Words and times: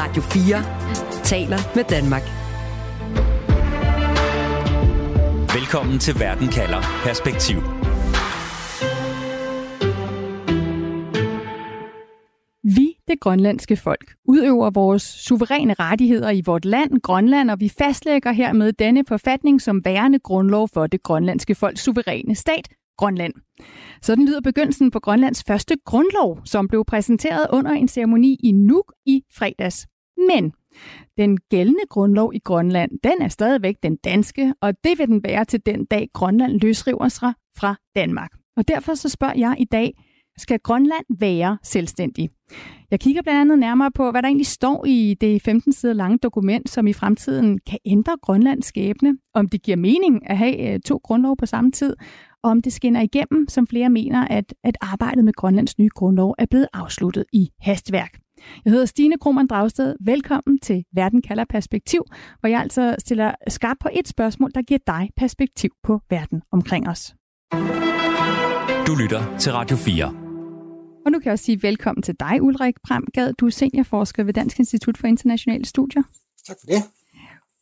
Radio 0.00 0.22
4 0.22 1.24
taler 1.24 1.58
med 1.76 1.84
Danmark. 1.84 2.22
Velkommen 5.58 5.98
til 5.98 6.14
Verden 6.20 6.48
kalder 6.48 6.80
Perspektiv. 7.04 7.56
Vi, 12.76 12.86
det 13.08 13.20
grønlandske 13.20 13.76
folk, 13.76 14.14
udøver 14.24 14.70
vores 14.70 15.02
suveræne 15.02 15.74
rettigheder 15.74 16.30
i 16.30 16.42
vort 16.46 16.64
land, 16.64 17.00
Grønland, 17.02 17.50
og 17.50 17.60
vi 17.60 17.68
fastlægger 17.78 18.32
hermed 18.32 18.72
denne 18.72 19.04
forfatning 19.08 19.62
som 19.62 19.84
værende 19.84 20.18
grundlov 20.18 20.68
for 20.74 20.86
det 20.86 21.02
grønlandske 21.02 21.54
folks 21.54 21.82
suveræne 21.82 22.34
stat, 22.34 22.68
Grønland. 22.98 23.34
Sådan 24.02 24.26
lyder 24.26 24.40
begyndelsen 24.40 24.90
på 24.90 25.00
Grønlands 25.00 25.44
første 25.44 25.76
grundlov, 25.84 26.40
som 26.44 26.68
blev 26.68 26.84
præsenteret 26.84 27.46
under 27.52 27.70
en 27.70 27.88
ceremoni 27.88 28.38
i 28.42 28.52
Nuuk 28.52 28.92
i 29.06 29.22
fredags. 29.34 29.86
Men 30.16 30.52
den 31.16 31.38
gældende 31.50 31.86
grundlov 31.90 32.34
i 32.34 32.38
Grønland, 32.38 32.90
den 33.04 33.22
er 33.22 33.28
stadigvæk 33.28 33.76
den 33.82 33.96
danske, 33.96 34.54
og 34.60 34.74
det 34.84 34.98
vil 34.98 35.06
den 35.06 35.24
være 35.24 35.44
til 35.44 35.60
den 35.66 35.84
dag 35.84 36.08
Grønland 36.14 36.52
løsriver 36.52 37.08
sig 37.08 37.32
fra 37.58 37.76
Danmark. 37.96 38.30
Og 38.56 38.68
derfor 38.68 38.94
så 38.94 39.08
spørger 39.08 39.34
jeg 39.36 39.56
i 39.58 39.64
dag, 39.64 39.92
skal 40.38 40.58
Grønland 40.58 41.04
være 41.18 41.58
selvstændig? 41.62 42.30
Jeg 42.90 43.00
kigger 43.00 43.22
blandt 43.22 43.40
andet 43.40 43.58
nærmere 43.58 43.90
på, 43.90 44.10
hvad 44.10 44.22
der 44.22 44.28
egentlig 44.28 44.46
står 44.46 44.84
i 44.86 45.16
det 45.20 45.42
15 45.42 45.72
sider 45.72 45.92
lange 45.92 46.18
dokument, 46.18 46.70
som 46.70 46.86
i 46.86 46.92
fremtiden 46.92 47.58
kan 47.66 47.78
ændre 47.84 48.16
Grønlands 48.22 48.66
skæbne, 48.66 49.18
om 49.34 49.48
det 49.48 49.62
giver 49.62 49.76
mening 49.76 50.30
at 50.30 50.38
have 50.38 50.74
øh, 50.74 50.80
to 50.80 51.00
grundlov 51.04 51.36
på 51.36 51.46
samme 51.46 51.70
tid, 51.70 51.96
og 52.42 52.50
om 52.50 52.62
det 52.62 52.72
skinner 52.72 53.00
igennem, 53.00 53.48
som 53.48 53.66
flere 53.66 53.90
mener, 53.90 54.28
at, 54.28 54.54
at 54.64 54.76
arbejdet 54.80 55.24
med 55.24 55.32
Grønlands 55.32 55.78
nye 55.78 55.88
grundlov 55.94 56.34
er 56.38 56.46
blevet 56.46 56.68
afsluttet 56.72 57.24
i 57.32 57.50
hastværk. 57.60 58.18
Jeg 58.64 58.70
hedder 58.70 58.86
Stine 58.86 59.18
Krohmann 59.18 59.48
Dragsted. 59.48 59.94
Velkommen 60.00 60.58
til 60.60 60.84
Verden 60.92 61.22
kalder 61.22 61.44
perspektiv, 61.48 62.04
hvor 62.40 62.48
jeg 62.48 62.60
altså 62.60 62.96
stiller 62.98 63.34
skarp 63.48 63.76
på 63.80 63.88
et 63.92 64.08
spørgsmål, 64.08 64.50
der 64.54 64.62
giver 64.62 64.80
dig 64.86 65.10
perspektiv 65.16 65.70
på 65.82 66.00
verden 66.10 66.42
omkring 66.52 66.88
os. 66.88 67.14
Du 68.86 68.94
lytter 69.02 69.36
til 69.38 69.52
Radio 69.52 69.76
4. 69.76 70.04
Og 71.06 71.12
nu 71.12 71.18
kan 71.18 71.24
jeg 71.24 71.32
også 71.32 71.44
sige 71.44 71.62
velkommen 71.62 72.02
til 72.02 72.14
dig, 72.20 72.42
Ulrik 72.42 72.74
Premgad. 72.86 73.32
Du 73.32 73.46
er 73.46 73.50
seniorforsker 73.50 74.24
ved 74.24 74.34
Dansk 74.34 74.58
Institut 74.58 74.98
for 74.98 75.06
Internationale 75.06 75.64
Studier. 75.64 76.02
Tak 76.46 76.56
for 76.60 76.66
det. 76.66 76.82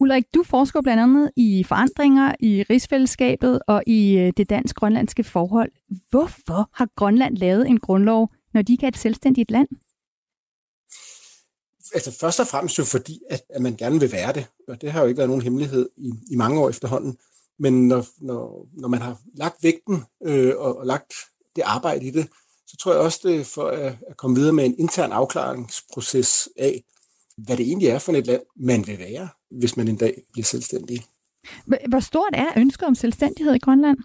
Ulrik, 0.00 0.24
du 0.34 0.42
forsker 0.42 0.80
blandt 0.82 1.02
andet 1.02 1.30
i 1.36 1.64
forandringer 1.64 2.34
i 2.40 2.64
rigsfællesskabet 2.70 3.60
og 3.66 3.82
i 3.86 4.18
øh, 4.18 4.32
det 4.36 4.50
dansk-grønlandske 4.50 5.24
forhold. 5.24 5.72
Hvorfor 6.10 6.70
har 6.74 6.88
Grønland 6.96 7.36
lavet 7.36 7.68
en 7.68 7.80
grundlov, 7.80 8.32
når 8.54 8.62
de 8.62 8.72
ikke 8.72 8.84
er 8.84 8.88
et 8.88 8.96
selvstændigt 8.96 9.50
land? 9.50 9.68
Altså 11.94 12.18
først 12.20 12.40
og 12.40 12.46
fremmest 12.46 12.78
jo 12.78 12.84
fordi, 12.84 13.20
at, 13.30 13.42
at 13.50 13.62
man 13.62 13.76
gerne 13.76 14.00
vil 14.00 14.12
være 14.12 14.32
det. 14.32 14.46
Og 14.68 14.80
det 14.80 14.92
har 14.92 15.00
jo 15.00 15.06
ikke 15.06 15.18
været 15.18 15.30
nogen 15.30 15.42
hemmelighed 15.42 15.88
i, 15.96 16.12
i 16.30 16.36
mange 16.36 16.60
år 16.60 16.68
efterhånden. 16.68 17.18
Men 17.58 17.88
når, 17.88 18.06
når, 18.18 18.68
når 18.72 18.88
man 18.88 19.02
har 19.02 19.20
lagt 19.34 19.62
vægten 19.62 20.04
øh, 20.24 20.52
og, 20.56 20.78
og 20.78 20.86
lagt 20.86 21.14
det 21.56 21.62
arbejde 21.62 22.06
i 22.06 22.10
det, 22.10 22.28
så 22.66 22.76
tror 22.76 22.92
jeg 22.92 23.00
også, 23.00 23.20
det 23.22 23.46
for 23.46 23.68
at, 23.68 23.96
at 24.08 24.16
komme 24.16 24.36
videre 24.36 24.52
med 24.52 24.64
en 24.66 24.78
intern 24.78 25.12
afklaringsproces 25.12 26.48
af, 26.56 26.82
hvad 27.36 27.56
det 27.56 27.66
egentlig 27.66 27.88
er 27.88 27.98
for 27.98 28.12
et 28.12 28.26
land, 28.26 28.42
man 28.56 28.86
vil 28.86 28.98
være, 28.98 29.28
hvis 29.50 29.76
man 29.76 29.88
en 29.88 29.96
dag 29.96 30.22
bliver 30.32 30.44
selvstændig. 30.44 31.04
Hvor 31.88 32.00
stort 32.00 32.32
er 32.32 32.52
ønsket 32.56 32.82
om 32.82 32.94
selvstændighed 32.94 33.54
i 33.54 33.58
Grønland? 33.58 33.98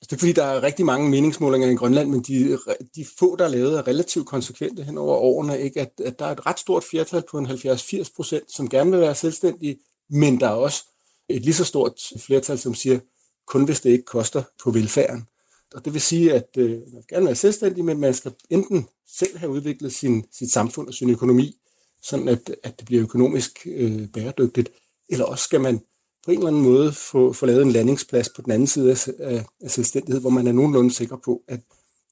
Altså, 0.00 0.08
det 0.10 0.12
er 0.12 0.18
fordi, 0.18 0.32
der 0.32 0.44
er 0.44 0.62
rigtig 0.62 0.86
mange 0.86 1.10
meningsmålinger 1.10 1.70
i 1.70 1.74
Grønland, 1.74 2.10
men 2.10 2.22
de, 2.22 2.58
de 2.94 3.06
få, 3.18 3.36
der 3.36 3.44
er 3.44 3.48
lavet, 3.48 3.78
er 3.78 3.86
relativt 3.86 4.26
konsekvente 4.26 4.84
hen 4.84 4.98
over 4.98 5.16
årene. 5.16 5.60
Ikke? 5.60 5.80
At, 5.80 5.92
at 6.04 6.18
der 6.18 6.26
er 6.26 6.32
et 6.32 6.46
ret 6.46 6.58
stort 6.58 6.84
flertal 6.84 7.22
på 7.30 7.38
en 7.38 7.46
70-80 7.46 8.14
procent, 8.16 8.52
som 8.52 8.68
gerne 8.68 8.90
vil 8.90 9.00
være 9.00 9.14
selvstændige, 9.14 9.78
men 10.10 10.40
der 10.40 10.46
er 10.46 10.52
også 10.52 10.84
et 11.28 11.42
lige 11.42 11.54
så 11.54 11.64
stort 11.64 11.92
flertal, 12.18 12.58
som 12.58 12.74
siger, 12.74 12.98
kun 13.46 13.64
hvis 13.64 13.80
det 13.80 13.90
ikke 13.90 14.04
koster 14.04 14.42
på 14.62 14.70
velfærden. 14.70 15.26
Og 15.74 15.84
det 15.84 15.92
vil 15.92 16.00
sige, 16.00 16.34
at 16.34 16.48
øh, 16.58 16.70
man 16.70 16.80
vil 16.92 17.04
gerne 17.08 17.26
være 17.26 17.34
selvstændig, 17.34 17.84
men 17.84 18.00
man 18.00 18.14
skal 18.14 18.32
enten 18.50 18.88
selv 19.18 19.38
have 19.38 19.52
udviklet 19.52 19.92
sin, 19.92 20.24
sit 20.32 20.52
samfund 20.52 20.88
og 20.88 20.94
sin 20.94 21.10
økonomi, 21.10 21.56
sådan 22.08 22.28
at, 22.28 22.56
at 22.62 22.78
det 22.78 22.86
bliver 22.86 23.02
økonomisk 23.02 23.66
øh, 23.66 24.08
bæredygtigt, 24.08 24.70
eller 25.08 25.24
også 25.24 25.44
skal 25.44 25.60
man 25.60 25.80
på 26.24 26.30
en 26.30 26.38
eller 26.38 26.48
anden 26.48 26.62
måde 26.62 26.92
få, 26.92 27.32
få 27.32 27.46
lavet 27.46 27.62
en 27.62 27.72
landingsplads 27.72 28.28
på 28.28 28.42
den 28.42 28.52
anden 28.52 28.66
side 28.66 28.90
af, 28.90 29.08
af, 29.18 29.44
af 29.60 29.70
selvstændighed, 29.70 30.20
hvor 30.20 30.30
man 30.30 30.46
er 30.46 30.52
nogenlunde 30.52 30.90
sikker 30.90 31.16
på, 31.24 31.42
at, 31.48 31.60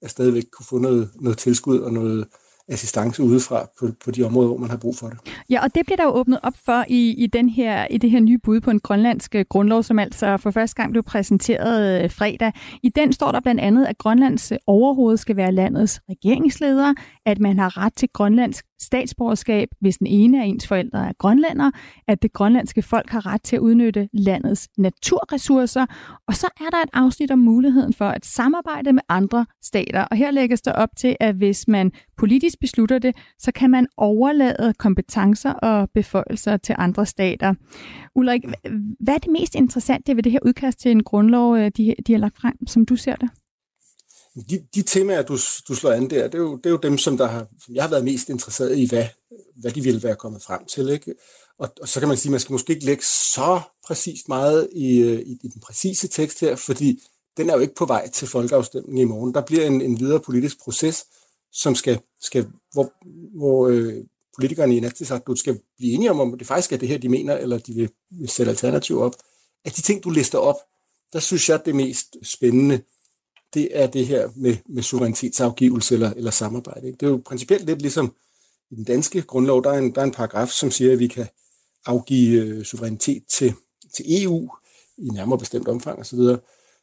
at 0.02 0.10
stadigvæk 0.10 0.44
kunne 0.52 0.66
få 0.66 0.78
noget, 0.78 1.10
noget 1.20 1.38
tilskud 1.38 1.78
og 1.78 1.92
noget 1.92 2.28
assistance 2.68 3.22
udefra 3.22 3.68
på, 3.78 3.88
på 4.04 4.10
de 4.10 4.22
områder, 4.22 4.48
hvor 4.48 4.56
man 4.58 4.70
har 4.70 4.76
brug 4.76 4.96
for 4.96 5.06
det. 5.06 5.18
Ja, 5.50 5.62
og 5.62 5.74
det 5.74 5.86
bliver 5.86 5.96
der 5.96 6.04
jo 6.04 6.10
åbnet 6.10 6.38
op 6.42 6.54
for 6.64 6.84
i, 6.88 7.10
i, 7.10 7.26
den 7.26 7.48
her, 7.48 7.86
i 7.90 7.98
det 7.98 8.10
her 8.10 8.20
nye 8.20 8.38
bud 8.38 8.60
på 8.60 8.70
en 8.70 8.80
grønlandsk 8.80 9.34
øh, 9.34 9.44
grundlov, 9.48 9.82
som 9.82 9.98
altså 9.98 10.36
for 10.36 10.50
første 10.50 10.76
gang 10.76 10.90
blev 10.90 11.02
præsenteret 11.02 12.02
øh, 12.04 12.10
fredag. 12.10 12.52
I 12.82 12.88
den 12.88 13.12
står 13.12 13.32
der 13.32 13.40
blandt 13.40 13.60
andet, 13.60 13.86
at 13.86 13.98
Grønlands 13.98 14.52
øh, 14.52 14.58
overhoved 14.66 15.16
skal 15.16 15.36
være 15.36 15.52
landets 15.52 16.00
regeringsleder, 16.08 16.94
at 17.26 17.38
man 17.38 17.58
har 17.58 17.76
ret 17.76 17.94
til 17.96 18.08
grønlandsk 18.12 18.64
statsborgerskab, 18.80 19.68
hvis 19.80 19.96
den 19.96 20.06
ene 20.06 20.42
af 20.42 20.46
ens 20.46 20.66
forældre 20.66 21.08
er 21.08 21.12
grønlænder, 21.18 21.70
at 22.08 22.22
det 22.22 22.32
grønlandske 22.32 22.82
folk 22.82 23.10
har 23.10 23.26
ret 23.26 23.42
til 23.42 23.56
at 23.56 23.60
udnytte 23.60 24.08
landets 24.12 24.68
naturressourcer, 24.78 25.86
og 26.28 26.34
så 26.34 26.46
er 26.60 26.70
der 26.70 26.82
et 26.82 26.88
afsnit 26.92 27.30
om 27.30 27.38
muligheden 27.38 27.92
for 27.92 28.08
at 28.08 28.26
samarbejde 28.26 28.92
med 28.92 29.02
andre 29.08 29.46
stater. 29.62 30.02
Og 30.02 30.16
her 30.16 30.30
lægges 30.30 30.60
der 30.62 30.72
op 30.72 30.88
til, 30.96 31.16
at 31.20 31.34
hvis 31.34 31.68
man 31.68 31.92
politisk 32.16 32.60
beslutter 32.60 32.98
det, 32.98 33.16
så 33.38 33.52
kan 33.52 33.70
man 33.70 33.86
overlade 33.96 34.74
kompetencer 34.78 35.52
og 35.52 35.90
beføjelser 35.94 36.56
til 36.56 36.74
andre 36.78 37.06
stater. 37.06 37.54
Ulrik, 38.14 38.44
hvad 39.00 39.14
er 39.14 39.18
det 39.18 39.32
mest 39.32 39.54
interessante 39.54 40.16
ved 40.16 40.22
det 40.22 40.32
her 40.32 40.38
udkast 40.46 40.78
til 40.78 40.90
en 40.90 41.02
grundlov, 41.02 41.56
øh, 41.56 41.70
de, 41.76 41.94
de 42.06 42.12
har 42.12 42.20
lagt 42.20 42.36
frem, 42.36 42.66
som 42.66 42.86
du 42.86 42.96
ser 42.96 43.16
det? 43.16 43.30
de, 44.34 44.66
de 44.74 44.82
temaer, 44.82 45.22
du, 45.22 45.38
du 45.68 45.74
slår 45.74 45.92
an 45.92 46.10
der, 46.10 46.28
det 46.28 46.34
er, 46.34 46.38
jo, 46.38 46.56
det 46.56 46.66
er 46.66 46.70
jo 46.70 46.76
dem, 46.76 46.98
som, 46.98 47.16
der 47.16 47.26
har, 47.26 47.46
som 47.64 47.74
jeg 47.74 47.82
har 47.82 47.90
været 47.90 48.04
mest 48.04 48.28
interesseret 48.28 48.78
i, 48.78 48.88
hvad, 48.88 49.06
hvad 49.56 49.72
de 49.72 49.82
ville 49.82 50.02
være 50.02 50.16
kommet 50.16 50.42
frem 50.42 50.64
til. 50.64 50.88
Ikke? 50.88 51.14
Og, 51.58 51.68
og 51.80 51.88
så 51.88 52.00
kan 52.00 52.08
man 52.08 52.18
sige, 52.18 52.30
at 52.30 52.30
man 52.30 52.40
skal 52.40 52.52
måske 52.52 52.72
ikke 52.72 52.86
lægge 52.86 53.04
så 53.04 53.60
præcist 53.86 54.28
meget 54.28 54.68
i, 54.72 55.00
øh, 55.00 55.20
i, 55.20 55.38
i 55.42 55.48
den 55.48 55.60
præcise 55.60 56.08
tekst 56.08 56.40
her, 56.40 56.56
fordi 56.56 57.02
den 57.36 57.50
er 57.50 57.54
jo 57.54 57.60
ikke 57.60 57.74
på 57.74 57.86
vej 57.86 58.08
til 58.08 58.28
folkeafstemning 58.28 59.00
i 59.00 59.04
morgen. 59.04 59.34
Der 59.34 59.40
bliver 59.40 59.66
en, 59.66 59.80
en 59.80 60.00
videre 60.00 60.20
politisk 60.20 60.60
proces, 60.60 61.04
som 61.54 61.74
skal, 61.74 62.00
skal 62.20 62.46
hvor, 62.72 62.92
hvor 63.38 63.68
øh, 63.68 64.04
politikerne 64.36 64.76
i 64.76 64.80
Natsisartut 64.80 65.38
skal 65.38 65.60
blive 65.76 65.92
enige 65.92 66.10
om, 66.10 66.20
om 66.20 66.38
det 66.38 66.46
faktisk 66.46 66.72
er 66.72 66.76
det 66.76 66.88
her, 66.88 66.98
de 66.98 67.08
mener, 67.08 67.36
eller 67.36 67.58
de 67.58 67.72
vil, 67.72 67.90
vil 68.10 68.28
sætte 68.28 68.50
alternativ 68.50 69.00
op. 69.00 69.14
At 69.64 69.76
de 69.76 69.82
ting, 69.82 70.04
du 70.04 70.10
lister 70.10 70.38
op, 70.38 70.56
der 71.12 71.20
synes 71.20 71.48
jeg, 71.48 71.66
det 71.66 71.74
mest 71.74 72.16
spændende, 72.22 72.80
det 73.54 73.68
er 73.70 73.86
det 73.86 74.06
her 74.06 74.28
med, 74.36 74.56
med 74.68 74.82
suverænitetsafgivelse 74.82 75.94
eller, 75.94 76.10
eller 76.10 76.30
samarbejde. 76.30 76.86
Ikke? 76.86 76.96
Det 76.96 77.06
er 77.06 77.10
jo 77.10 77.22
principielt 77.26 77.66
lidt 77.66 77.82
ligesom 77.82 78.14
i 78.70 78.74
den 78.74 78.84
danske 78.84 79.22
grundlov, 79.22 79.64
der 79.64 79.70
er 79.70 79.78
en, 79.78 79.94
der 79.94 80.00
er 80.00 80.04
en 80.04 80.12
paragraf, 80.12 80.48
som 80.48 80.70
siger, 80.70 80.92
at 80.92 80.98
vi 80.98 81.06
kan 81.06 81.26
afgive 81.86 82.44
øh, 82.44 82.64
suverænitet 82.64 83.22
til, 83.28 83.54
til 83.94 84.24
EU 84.24 84.48
i 84.98 85.08
nærmere 85.08 85.38
bestemt 85.38 85.68
omfang 85.68 85.98
osv., 85.98 86.18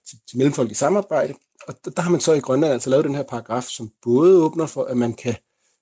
til, 0.09 0.19
til 0.29 0.37
mellemfolkelig 0.37 0.77
samarbejde. 0.77 1.33
Og 1.67 1.75
der, 1.85 1.91
der 1.91 2.01
har 2.01 2.11
man 2.11 2.19
så 2.19 2.33
i 2.33 2.39
Grønland 2.39 2.73
altså 2.73 2.89
lavet 2.89 3.05
den 3.05 3.15
her 3.15 3.23
paragraf, 3.23 3.63
som 3.63 3.91
både 4.03 4.37
åbner 4.37 4.65
for, 4.65 4.83
at 4.83 4.97
man 4.97 5.13
kan 5.13 5.35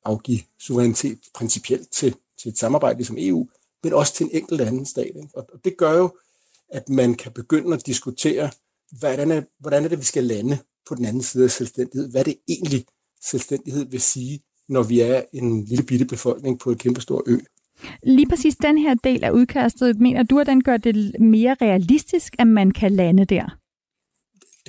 afgive 0.06 0.40
suverænitet 0.60 1.20
principielt 1.36 1.92
til, 1.92 2.16
til 2.42 2.50
et 2.50 2.58
samarbejde 2.58 2.98
ligesom 2.98 3.16
EU, 3.20 3.48
men 3.84 3.94
også 3.94 4.14
til 4.14 4.24
en 4.24 4.32
enkelt 4.34 4.62
anden 4.62 4.86
stat. 4.86 5.06
Ikke? 5.06 5.30
Og, 5.34 5.48
og 5.54 5.60
det 5.64 5.78
gør 5.78 5.94
jo, 5.98 6.18
at 6.70 6.90
man 6.90 7.16
kan 7.16 7.32
begynde 7.32 7.74
at 7.74 7.86
diskutere, 7.86 8.50
hvordan 9.00 9.32
er, 9.32 9.42
hvordan 9.60 9.84
er 9.84 9.88
det, 9.88 10.00
vi 10.00 10.04
skal 10.04 10.24
lande 10.24 10.58
på 10.90 10.96
den 10.96 11.06
anden 11.06 11.24
side 11.24 11.44
af 11.44 11.52
selvstændighed. 11.52 12.12
Hvad 12.12 12.24
det 12.24 12.36
egentlig 12.48 12.86
selvstændighed 13.22 13.86
vil 13.86 14.02
sige, 14.02 14.40
når 14.70 14.84
vi 14.84 15.00
er 15.00 15.22
en 15.34 15.66
lille 15.66 15.84
bitte 15.84 16.06
befolkning 16.06 16.60
på 16.60 16.72
et 16.72 16.80
kæmpestort 16.80 17.24
ø. 17.28 17.38
Lige 18.04 18.30
præcis 18.30 18.56
den 18.56 18.78
her 18.78 18.94
del 18.94 19.24
af 19.24 19.32
udkastet, 19.32 20.00
mener 20.00 20.24
du, 20.24 20.40
at 20.40 20.48
den 20.48 20.64
gør 20.64 20.78
det 20.78 21.16
mere 21.20 21.56
realistisk, 21.62 22.36
at 22.40 22.48
man 22.48 22.72
kan 22.72 22.92
lande 22.92 23.26
der? 23.26 23.58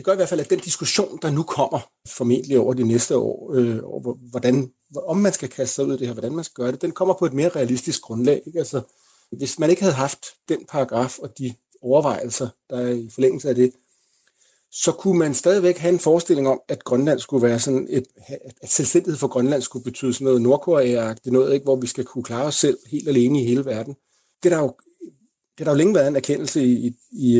Det 0.00 0.04
gør 0.04 0.12
i 0.12 0.16
hvert 0.16 0.28
fald, 0.28 0.40
at 0.40 0.50
den 0.50 0.58
diskussion, 0.58 1.18
der 1.22 1.30
nu 1.30 1.42
kommer 1.42 1.80
formentlig 2.08 2.58
over 2.58 2.74
de 2.74 2.84
næste 2.84 3.16
år, 3.16 3.54
øh, 3.54 3.78
over 3.84 4.14
hvordan, 4.30 4.70
om 5.06 5.16
man 5.16 5.32
skal 5.32 5.48
kaste 5.48 5.74
sig 5.74 5.84
ud 5.86 5.92
af 5.92 5.98
det 5.98 6.06
her, 6.06 6.14
hvordan 6.14 6.32
man 6.32 6.44
skal 6.44 6.64
gøre 6.64 6.72
det, 6.72 6.82
den 6.82 6.92
kommer 6.92 7.14
på 7.14 7.26
et 7.26 7.32
mere 7.32 7.48
realistisk 7.48 8.02
grundlag. 8.02 8.42
Ikke? 8.46 8.58
Altså, 8.58 8.80
hvis 9.32 9.58
man 9.58 9.70
ikke 9.70 9.82
havde 9.82 9.94
haft 9.94 10.26
den 10.48 10.58
paragraf 10.68 11.18
og 11.18 11.38
de 11.38 11.54
overvejelser, 11.82 12.48
der 12.70 12.76
er 12.76 12.88
i 12.88 13.10
forlængelse 13.14 13.48
af 13.48 13.54
det, 13.54 13.72
så 14.72 14.92
kunne 14.92 15.18
man 15.18 15.34
stadigvæk 15.34 15.78
have 15.78 15.92
en 15.92 16.00
forestilling 16.00 16.48
om, 16.48 16.60
at 16.68 16.84
Grønland 16.84 17.18
skulle 17.18 17.46
være 17.46 17.58
sådan 17.58 17.86
et, 17.90 18.04
at 18.62 18.70
selvstændighed 18.70 19.18
for 19.18 19.28
Grønland 19.28 19.62
skulle 19.62 19.84
betyde 19.84 20.14
sådan 20.14 20.24
noget 20.24 20.42
nordkorea 20.42 21.14
det 21.24 21.32
noget, 21.32 21.54
ikke, 21.54 21.64
hvor 21.64 21.76
vi 21.76 21.86
skal 21.86 22.04
kunne 22.04 22.24
klare 22.24 22.46
os 22.46 22.54
selv 22.54 22.78
helt 22.90 23.08
alene 23.08 23.42
i 23.42 23.46
hele 23.46 23.64
verden. 23.64 23.96
Det 24.42 24.52
er 24.52 24.56
der 24.56 24.62
jo, 24.62 24.74
det 25.60 25.66
er 25.66 25.70
der 25.70 25.76
jo 25.76 25.78
længe 25.78 25.94
været 25.94 26.08
en 26.08 26.16
erkendelse 26.16 26.64
i, 26.64 26.86
i, 26.86 26.94
i, 27.12 27.38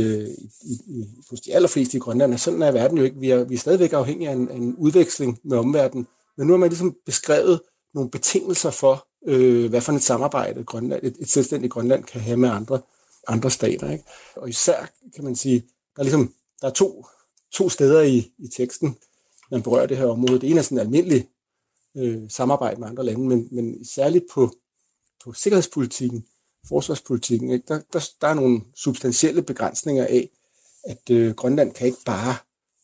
i, 0.63 0.73
i 0.89 1.09
hos 1.31 1.41
de 1.41 1.55
allerfleste 1.55 1.97
i 1.97 2.01
Grønland, 2.01 2.35
at 2.35 2.41
sådan 2.41 2.63
er 2.63 2.73
verden 2.73 2.99
jo 2.99 3.05
ikke. 3.05 3.19
Vi 3.19 3.31
er, 3.31 3.45
vi 3.45 3.55
er 3.55 3.59
stadigvæk 3.59 3.93
afhængige 3.93 4.29
af 4.29 4.33
en, 4.33 4.51
en 4.51 4.77
udveksling 4.77 5.41
med 5.45 5.59
omverdenen, 5.59 6.07
men 6.37 6.47
nu 6.47 6.53
har 6.53 6.59
man 6.59 6.69
ligesom 6.69 6.97
beskrevet 7.07 7.61
nogle 7.95 8.11
betingelser 8.11 8.71
for, 8.71 9.07
øh, 9.27 9.71
hvad 9.71 9.81
for 9.81 9.93
et 9.93 10.03
samarbejde 10.03 10.65
Grønland, 10.65 11.01
et, 11.05 11.17
et 11.21 11.31
selvstændigt 11.31 11.73
Grønland 11.73 12.05
kan 12.05 12.21
have 12.21 12.37
med 12.37 12.49
andre, 12.49 12.81
andre 13.29 13.51
stater. 13.51 13.91
Ikke? 13.91 14.05
Og 14.37 14.49
især 14.49 14.91
kan 15.15 15.25
man 15.25 15.37
sige, 15.37 15.61
der 15.97 16.01
er, 16.01 16.05
ligesom, 16.05 16.35
der 16.61 16.67
er 16.69 16.73
to, 16.73 17.07
to 17.53 17.69
steder 17.69 18.03
i, 18.03 18.33
i 18.39 18.49
teksten, 18.57 18.97
man 19.51 19.63
berører 19.63 19.87
det 19.87 19.97
her 19.97 20.07
område. 20.07 20.41
Det 20.41 20.51
ene 20.51 20.59
er 20.59 20.63
sådan 20.63 20.79
almindelig 20.79 21.29
øh, 21.97 22.31
samarbejde 22.31 22.81
med 22.81 22.89
andre 22.89 23.05
lande, 23.05 23.29
men, 23.29 23.49
men 23.51 23.85
særligt 23.85 24.25
på, 24.33 24.51
på 25.25 25.33
sikkerhedspolitikken, 25.33 26.27
forsvarspolitikken, 26.69 27.51
ikke? 27.51 27.65
Der, 27.69 27.81
der, 27.93 28.09
der 28.21 28.29
er 28.29 28.35
nogle 28.35 28.61
substantielle 28.75 29.43
begrænsninger 29.43 30.05
af, 30.05 30.31
at 30.85 31.11
øh, 31.11 31.35
Grønland 31.35 31.73
kan 31.73 31.87
ikke 31.87 32.05
bare 32.07 32.37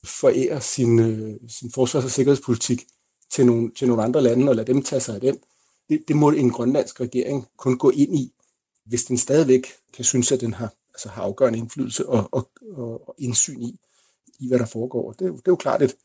forære 0.05 0.61
sin, 0.61 0.99
øh, 0.99 1.37
sin 1.49 1.73
forsvars- 1.73 2.05
og 2.05 2.11
sikkerhedspolitik 2.11 2.87
til 3.31 3.47
nogle, 3.47 3.71
til 3.75 3.89
nogle 3.89 4.03
andre 4.03 4.23
lande 4.23 4.49
og 4.49 4.57
lade 4.57 4.73
dem 4.73 4.83
tage 4.83 5.01
sig 5.01 5.15
af 5.15 5.21
den. 5.21 5.39
Det, 5.89 6.05
det 6.09 6.17
må 6.17 6.31
en 6.31 6.51
grønlandsk 6.51 7.01
regering 7.01 7.47
kun 7.57 7.79
gå 7.79 7.91
ind 7.91 8.15
i, 8.15 8.33
hvis 8.87 9.05
den 9.05 9.19
stadigvæk 9.19 9.73
kan 9.93 10.05
synes, 10.05 10.33
at 10.33 10.41
den 10.41 10.55
har, 10.55 10.73
altså 10.95 11.09
har 11.09 11.23
afgørende 11.23 11.59
indflydelse 11.59 12.09
og, 12.09 12.29
og, 12.33 12.51
og, 12.77 13.09
og 13.09 13.15
indsyn 13.19 13.63
i, 13.63 13.79
i, 14.41 14.49
hvad 14.49 14.59
der 14.59 14.67
foregår. 14.67 15.13
Det, 15.13 15.21
det 15.21 15.39
er 15.39 15.43
jo 15.49 15.57
klart 15.57 15.83
et, 15.83 15.97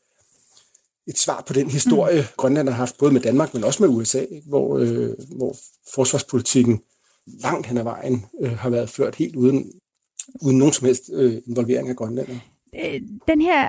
et 1.06 1.18
svar 1.18 1.44
på 1.46 1.52
den 1.52 1.70
historie, 1.70 2.20
mm. 2.20 2.26
Grønland 2.36 2.68
har 2.68 2.76
haft, 2.76 2.98
både 2.98 3.12
med 3.12 3.20
Danmark, 3.20 3.54
men 3.54 3.64
også 3.64 3.82
med 3.82 3.96
USA, 3.96 4.20
ikke? 4.20 4.48
Hvor, 4.48 4.78
øh, 4.78 5.10
hvor 5.36 5.56
forsvarspolitikken 5.94 6.82
langt 7.26 7.66
hen 7.66 7.78
ad 7.78 7.82
vejen 7.82 8.24
øh, 8.40 8.52
har 8.52 8.70
været 8.70 8.90
ført 8.90 9.14
helt 9.14 9.36
uden, 9.36 9.72
uden 10.42 10.58
nogen 10.58 10.72
som 10.72 10.86
helst 10.86 11.10
øh, 11.14 11.34
involvering 11.46 11.88
af 11.88 11.96
Grønland. 11.96 12.28
Øh, 12.76 13.00
den 13.28 13.40
her, 13.40 13.68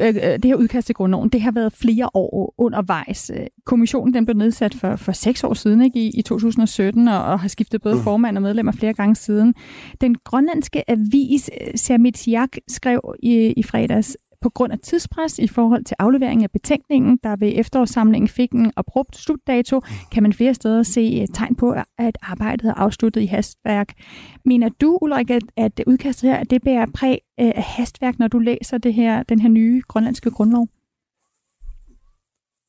øh, 0.00 0.08
øh, 0.08 0.14
det 0.14 0.44
her 0.44 0.54
udkast 0.54 0.86
til 0.86 0.94
grundloven, 0.94 1.28
det 1.28 1.40
har 1.40 1.50
været 1.50 1.72
flere 1.72 2.10
år 2.14 2.54
undervejs. 2.58 3.30
Kommissionen 3.64 4.14
den 4.14 4.26
blev 4.26 4.36
nedsat 4.36 4.74
for, 4.74 4.96
for 4.96 5.12
seks 5.12 5.44
år 5.44 5.54
siden 5.54 5.82
ikke, 5.82 5.98
i, 5.98 6.10
i 6.18 6.22
2017, 6.22 7.08
og, 7.08 7.24
og 7.24 7.40
har 7.40 7.48
skiftet 7.48 7.82
både 7.82 7.94
mm. 7.94 8.00
formand 8.00 8.36
og 8.36 8.42
medlemmer 8.42 8.72
flere 8.72 8.94
gange 8.94 9.16
siden. 9.16 9.54
Den 10.00 10.14
grønlandske 10.14 10.90
avis 10.90 11.50
Sermitsiak 11.74 12.56
skrev 12.68 13.14
i, 13.22 13.54
i 13.56 13.62
fredags, 13.62 14.16
på 14.46 14.50
grund 14.50 14.72
af 14.72 14.78
tidspres 14.78 15.38
i 15.38 15.46
forhold 15.46 15.84
til 15.84 15.96
aflevering 15.98 16.42
af 16.42 16.50
betænkningen, 16.50 17.18
der 17.24 17.36
ved 17.36 17.52
efterårssamlingen 17.54 18.28
fik 18.28 18.52
en 18.52 18.72
abrupt 18.76 19.16
slutdato, 19.16 19.80
kan 20.12 20.22
man 20.22 20.32
flere 20.32 20.54
steder 20.54 20.82
se 20.82 21.18
øh, 21.22 21.28
tegn 21.34 21.54
på, 21.54 21.74
at 21.98 22.18
arbejdet 22.22 22.68
er 22.68 22.74
afsluttet 22.74 23.20
i 23.20 23.26
hastværk. 23.26 23.92
Mener 24.44 24.68
du, 24.80 24.98
Ulrik, 25.02 25.30
at, 25.30 25.42
at 25.56 25.82
udkastet 25.86 26.30
her, 26.30 26.44
det 26.44 26.62
bærer 26.62 26.86
præg 26.94 27.18
øh, 27.40 27.52
af 27.56 27.62
hastværk, 27.62 28.18
når 28.18 28.28
du 28.28 28.38
læser 28.38 28.78
det 28.78 28.94
her, 28.94 29.22
den 29.22 29.40
her 29.40 29.48
nye 29.48 29.82
grønlandske 29.88 30.30
grundlov? 30.30 30.68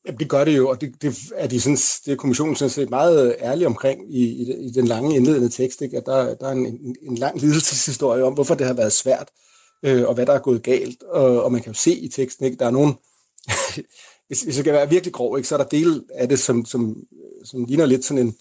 Ja, 0.07 0.11
det 0.11 0.29
gør 0.29 0.45
det 0.45 0.57
jo, 0.57 0.69
og 0.69 0.81
det, 0.81 1.01
det 1.01 1.17
er, 1.35 1.47
de 1.47 1.61
sådan, 1.61 1.77
det 2.05 2.11
er 2.11 2.15
kommissionen 2.15 2.55
sådan 2.55 2.69
set 2.69 2.89
meget 2.89 3.27
øh, 3.27 3.33
ærlig 3.41 3.67
omkring 3.67 4.15
i, 4.15 4.23
i, 4.23 4.65
i 4.67 4.69
den 4.69 4.87
lange 4.87 5.15
indledende 5.15 5.49
tekst, 5.49 5.81
ikke? 5.81 5.97
at 5.97 6.05
der, 6.05 6.35
der 6.35 6.47
er 6.47 6.51
en, 6.51 6.65
en, 6.65 6.95
en 7.01 7.17
lang 7.17 7.41
lidelseshistorie 7.41 8.23
om, 8.23 8.33
hvorfor 8.33 8.55
det 8.55 8.67
har 8.67 8.73
været 8.73 8.93
svært 8.93 9.29
øh, 9.83 10.07
og 10.07 10.13
hvad 10.13 10.25
der 10.25 10.33
er 10.33 10.39
gået 10.39 10.63
galt. 10.63 11.03
Og, 11.03 11.43
og 11.43 11.51
man 11.51 11.61
kan 11.61 11.73
jo 11.73 11.79
se 11.79 11.91
i 11.91 12.07
teksten, 12.07 12.45
ikke, 12.45 12.57
der 12.57 12.65
er 12.65 12.71
nogen, 12.71 12.93
hvis, 14.27 14.41
hvis 14.41 14.55
det 14.55 14.63
kan 14.63 14.73
være 14.73 14.89
virkelig 14.89 15.13
grov, 15.13 15.37
ikke, 15.37 15.49
så 15.49 15.55
er 15.55 15.59
der 15.59 15.69
dele 15.69 16.03
af 16.13 16.29
det, 16.29 16.39
som, 16.39 16.65
som, 16.65 17.03
som 17.43 17.65
ligner 17.65 17.85
lidt 17.85 18.05
sådan 18.05 18.27
en, 18.27 18.35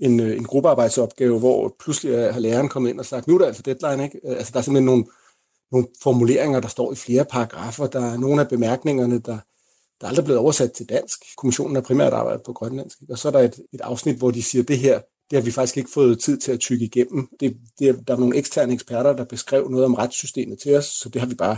en, 0.00 0.20
øh, 0.20 0.36
en 0.36 0.44
gruppearbejdsopgave, 0.44 1.38
hvor 1.38 1.74
pludselig 1.80 2.32
har 2.32 2.40
læreren 2.40 2.68
kommet 2.68 2.90
ind 2.90 3.00
og 3.00 3.06
sagt, 3.06 3.26
nu 3.26 3.34
er 3.34 3.38
der 3.38 3.46
altså 3.46 3.62
deadline. 3.62 4.04
Ikke? 4.04 4.20
Øh, 4.24 4.36
altså, 4.36 4.52
der 4.52 4.58
er 4.58 4.62
simpelthen 4.62 4.86
nogle, 4.86 5.04
nogle 5.72 5.86
formuleringer, 6.02 6.60
der 6.60 6.68
står 6.68 6.92
i 6.92 6.96
flere 6.96 7.24
paragrafer. 7.24 7.86
Der 7.86 8.12
er 8.12 8.16
nogle 8.16 8.40
af 8.40 8.48
bemærkningerne, 8.48 9.18
der, 9.18 9.38
der 10.00 10.06
er 10.06 10.08
aldrig 10.08 10.24
blevet 10.24 10.40
oversat 10.40 10.72
til 10.72 10.88
dansk. 10.88 11.24
Kommissionen 11.36 11.74
har 11.74 11.82
primært 11.82 12.12
arbejdet 12.12 12.42
på 12.42 12.52
grønlandsk. 12.52 13.00
Ikke? 13.02 13.12
Og 13.12 13.18
så 13.18 13.28
er 13.28 13.32
der 13.32 13.40
et, 13.40 13.60
et 13.72 13.80
afsnit, 13.80 14.16
hvor 14.16 14.30
de 14.30 14.42
siger, 14.42 14.64
det 14.64 14.78
her, 14.78 15.00
det 15.30 15.38
har 15.38 15.44
vi 15.44 15.50
faktisk 15.50 15.76
ikke 15.76 15.90
fået 15.90 16.20
tid 16.20 16.38
til 16.38 16.52
at 16.52 16.60
tykke 16.60 16.84
igennem. 16.84 17.28
Det, 17.40 17.56
det, 17.78 18.08
der 18.08 18.14
er 18.14 18.18
nogle 18.18 18.36
eksterne 18.36 18.72
eksperter, 18.72 19.12
der 19.12 19.24
beskrev 19.24 19.68
noget 19.68 19.84
om 19.84 19.94
retssystemet 19.94 20.58
til 20.58 20.76
os, 20.76 20.84
så 20.84 21.08
det 21.08 21.20
har 21.20 21.28
vi 21.28 21.34
bare 21.34 21.56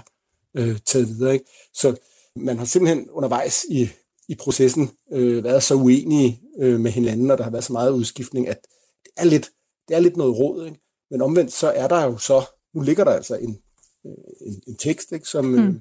øh, 0.57 0.79
taget 0.87 1.09
videre. 1.09 1.33
Ikke? 1.33 1.45
Så 1.75 1.97
man 2.37 2.59
har 2.59 2.65
simpelthen 2.65 3.11
undervejs 3.11 3.65
i, 3.71 3.89
i 4.29 4.35
processen 4.35 4.91
øh, 5.13 5.45
været 5.45 5.63
så 5.63 5.75
uenige 5.75 6.41
øh, 6.61 6.81
med 6.81 6.91
hinanden, 6.91 7.31
og 7.31 7.39
der 7.39 7.45
har 7.45 7.51
været 7.51 7.65
så 7.65 7.73
meget 7.73 7.91
udskiftning, 7.91 8.49
at 8.49 8.59
det 9.05 9.11
er 9.17 9.25
lidt, 9.25 9.51
det 9.89 9.97
er 9.97 10.01
lidt 10.01 10.17
noget 10.17 10.39
råd. 10.39 10.67
Ikke? 10.67 10.81
Men 11.11 11.23
omvendt 11.23 11.53
så 11.53 11.71
er 11.71 11.89
der 11.89 12.05
jo 12.05 12.19
så, 12.19 12.45
nu 12.75 12.81
ligger 12.81 13.05
der 13.05 13.13
altså 13.13 13.37
en, 13.37 13.59
øh, 14.07 14.13
en, 14.47 14.63
en 14.67 14.77
tekst, 14.77 15.13
ikke, 15.13 15.29
som, 15.29 15.45
mm 15.45 15.81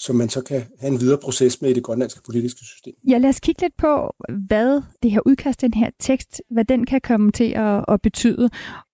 som 0.00 0.16
man 0.16 0.28
så 0.28 0.40
kan 0.40 0.62
have 0.80 0.92
en 0.92 1.00
videre 1.00 1.18
proces 1.18 1.62
med 1.62 1.70
i 1.70 1.72
det 1.72 1.82
grønlandske 1.82 2.20
politiske 2.26 2.60
system. 2.64 2.94
Ja, 3.08 3.18
lad 3.18 3.28
os 3.28 3.40
kigge 3.40 3.62
lidt 3.62 3.76
på, 3.76 4.14
hvad 4.46 4.82
det 5.02 5.10
her 5.10 5.20
udkast, 5.26 5.60
den 5.60 5.74
her 5.74 5.90
tekst, 5.98 6.42
hvad 6.50 6.64
den 6.64 6.86
kan 6.86 7.00
komme 7.00 7.32
til 7.32 7.52
at, 7.56 7.84
at 7.88 8.02
betyde. 8.02 8.50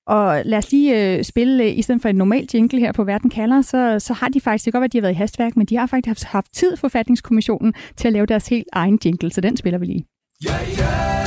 Og 0.06 0.42
lad 0.44 0.58
os 0.58 0.72
lige 0.72 1.16
øh, 1.16 1.24
spille, 1.24 1.64
øh, 1.64 1.78
i 1.78 1.82
stedet 1.82 2.02
for 2.02 2.08
en 2.08 2.16
normal 2.16 2.48
jingle 2.54 2.80
her 2.80 2.92
på 2.92 3.04
Verden 3.04 3.30
kalder, 3.30 3.62
så, 3.62 3.98
så 3.98 4.12
har 4.12 4.28
de 4.28 4.40
faktisk, 4.40 4.64
det 4.64 4.72
kan 4.72 4.80
godt 4.80 4.80
være, 4.80 4.86
at 4.86 4.92
de 4.92 4.98
har 4.98 5.02
været 5.02 5.14
i 5.14 5.16
hastværk, 5.16 5.56
men 5.56 5.66
de 5.66 5.76
har 5.76 5.86
faktisk 5.86 6.08
haft, 6.08 6.24
haft 6.24 6.54
tid, 6.54 6.76
forfatningskommissionen, 6.76 7.74
til 7.96 8.08
at 8.08 8.12
lave 8.12 8.26
deres 8.26 8.48
helt 8.48 8.68
egen 8.72 8.98
jingle, 9.04 9.32
så 9.32 9.40
den 9.40 9.56
spiller 9.56 9.78
vi 9.78 9.86
lige. 9.86 10.06
Yeah, 10.46 10.68
yeah, 10.68 10.78
yeah. 10.78 11.25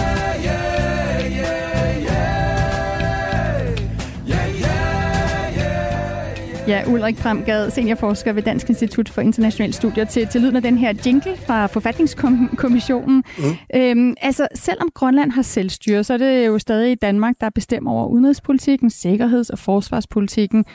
Ja, 6.69 6.83
Ulrik 6.87 7.17
Fremgad, 7.17 7.71
seniorforsker 7.71 8.33
ved 8.33 8.43
Dansk 8.43 8.69
Institut 8.69 9.09
for 9.09 9.21
Internationale 9.21 9.73
Studier, 9.73 10.05
til, 10.05 10.27
til 10.27 10.41
lyden 10.41 10.55
af 10.55 10.61
den 10.61 10.77
her 10.77 10.93
jingle 11.05 11.37
fra 11.37 11.65
Forfatningskommissionen. 11.65 13.23
Mm. 13.37 13.43
Øhm, 13.75 14.15
altså, 14.21 14.47
selvom 14.55 14.89
Grønland 14.93 15.31
har 15.31 15.41
selvstyre, 15.41 16.03
så 16.03 16.13
er 16.13 16.17
det 16.17 16.47
jo 16.47 16.59
stadig 16.59 17.01
Danmark, 17.01 17.35
der 17.41 17.49
bestemmer 17.49 17.91
over 17.91 18.07
udenrigspolitikken, 18.07 18.89
sikkerheds- 18.89 19.49
og 19.49 19.59
forsvarspolitikken. 19.59 20.65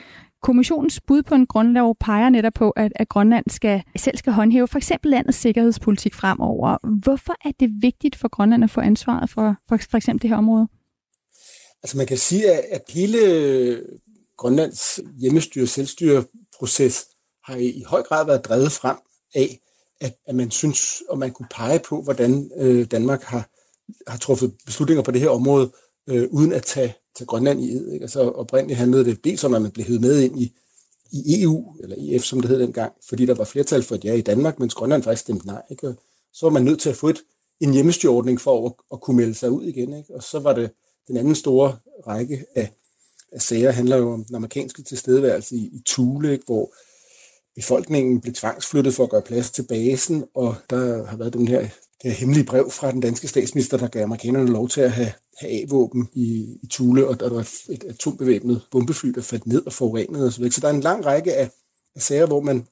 Kommissionens 0.41 1.01
bud 1.07 1.23
på 1.23 1.35
en 1.35 1.47
grundlov 1.47 1.95
peger 1.99 2.29
netop 2.29 2.53
på, 2.53 2.69
at, 2.69 2.91
at 2.95 3.09
Grønland 3.09 3.45
skal, 3.49 3.83
selv 3.97 4.17
skal 4.17 4.33
håndhæve 4.33 4.67
for 4.67 4.77
eksempel 4.77 5.11
landets 5.11 5.37
sikkerhedspolitik 5.37 6.13
fremover. 6.13 6.77
Hvorfor 7.03 7.33
er 7.45 7.51
det 7.59 7.69
vigtigt 7.81 8.15
for 8.15 8.27
Grønland 8.27 8.63
at 8.63 8.69
få 8.69 8.81
ansvaret 8.81 9.29
for, 9.29 9.55
for, 9.69 9.79
for 9.91 9.97
eksempel 9.97 10.21
det 10.21 10.29
her 10.29 10.37
område? 10.37 10.67
Altså 11.83 11.97
man 11.97 12.07
kan 12.07 12.17
sige, 12.17 12.51
at 12.51 12.81
hele 12.89 13.17
Grønlands 14.37 14.99
hjemmestyre 15.19 15.67
selvstyreproces 15.67 17.07
har 17.43 17.55
i 17.55 17.83
høj 17.87 18.03
grad 18.03 18.25
været 18.25 18.45
drevet 18.45 18.71
frem 18.71 18.97
af, 19.35 19.59
at, 20.01 20.17
at 20.25 20.35
man 20.35 20.51
synes, 20.51 21.03
og 21.09 21.17
man 21.17 21.31
kunne 21.31 21.47
pege 21.51 21.79
på, 21.79 22.01
hvordan 22.01 22.51
øh, 22.57 22.85
Danmark 22.91 23.23
har, 23.23 23.49
har 24.07 24.17
truffet 24.17 24.53
beslutninger 24.65 25.03
på 25.03 25.11
det 25.11 25.21
her 25.21 25.29
område, 25.29 25.71
øh, 26.09 26.27
uden 26.31 26.53
at 26.53 26.63
tage, 26.63 26.95
tage 27.15 27.25
Grønland 27.25 27.61
i 27.61 27.71
ed. 27.71 27.91
Ikke? 27.91 28.03
Altså 28.03 28.21
oprindeligt 28.21 28.77
handlede 28.77 29.05
det 29.05 29.23
dels 29.23 29.43
om, 29.43 29.53
at 29.53 29.61
man 29.61 29.71
blev 29.71 29.85
hævet 29.85 30.01
med 30.01 30.21
ind 30.21 30.39
i, 30.39 30.53
i 31.11 31.43
EU, 31.43 31.75
eller 31.79 31.95
EF, 31.99 32.23
som 32.23 32.39
det 32.39 32.49
hed 32.49 32.59
dengang, 32.59 32.93
fordi 33.07 33.25
der 33.25 33.33
var 33.33 33.43
flertal 33.43 33.83
for 33.83 33.95
et 33.95 34.05
ja 34.05 34.13
i 34.13 34.21
Danmark, 34.21 34.59
mens 34.59 34.73
Grønland 34.73 35.03
faktisk 35.03 35.21
stemte 35.21 35.47
nej. 35.47 35.61
Ikke? 35.71 35.87
Og 35.87 35.95
så 36.33 36.45
var 36.45 36.51
man 36.51 36.63
nødt 36.63 36.79
til 36.79 36.89
at 36.89 36.95
få 36.95 37.09
et, 37.09 37.21
en 37.59 37.73
hjemmestyreordning 37.73 38.41
for 38.41 38.65
at, 38.65 38.73
at 38.93 39.01
kunne 39.01 39.17
melde 39.17 39.33
sig 39.33 39.51
ud 39.51 39.63
igen. 39.63 39.93
Ikke? 39.93 40.15
Og 40.15 40.23
så 40.23 40.39
var 40.39 40.53
det 40.53 40.71
den 41.07 41.17
anden 41.17 41.35
store 41.35 41.77
række 42.07 42.45
af 42.55 42.71
af 43.35 43.41
sager 43.41 43.71
handler 43.71 43.97
jo 43.97 44.13
om 44.13 44.23
den 44.23 44.35
amerikanske 44.35 44.83
tilstedeværelse 44.83 45.55
i, 45.55 45.65
i 45.65 45.81
Thule, 45.85 46.31
ikke, 46.31 46.45
hvor 46.45 46.73
befolkningen 47.55 48.21
blev 48.21 48.33
tvangsflyttet 48.33 48.93
for 48.93 49.03
at 49.03 49.09
gøre 49.09 49.21
plads 49.21 49.51
til 49.51 49.63
basen, 49.63 50.25
og 50.35 50.55
der 50.69 51.05
har 51.05 51.17
været 51.17 51.33
den 51.33 51.47
her, 51.47 51.59
det 51.61 52.11
her 52.11 52.11
hemmelige 52.11 52.45
brev 52.45 52.71
fra 52.71 52.91
den 52.91 52.99
danske 53.01 53.27
statsminister, 53.27 53.77
der 53.77 53.87
gav 53.87 54.03
amerikanerne 54.03 54.51
lov 54.51 54.69
til 54.69 54.81
at 54.81 54.91
have, 54.91 55.11
have 55.37 55.51
A-våben 55.51 56.09
i, 56.13 56.57
i 56.63 56.67
Thule, 56.71 57.07
og 57.07 57.19
der 57.19 57.29
var 57.29 57.49
et 57.69 57.83
atombevæbnet 57.83 58.61
bombefly, 58.71 59.09
der 59.09 59.21
faldt 59.21 59.47
ned 59.47 59.65
og 59.65 59.73
forurenede 59.73 60.27
osv. 60.27 60.51
Så 60.51 60.61
der 60.61 60.67
er 60.67 60.73
en 60.73 60.81
lang 60.81 61.05
række 61.05 61.33
af, 61.33 61.49
af 61.95 62.01
sager, 62.01 62.25
hvor 62.25 62.41
man 62.41 62.67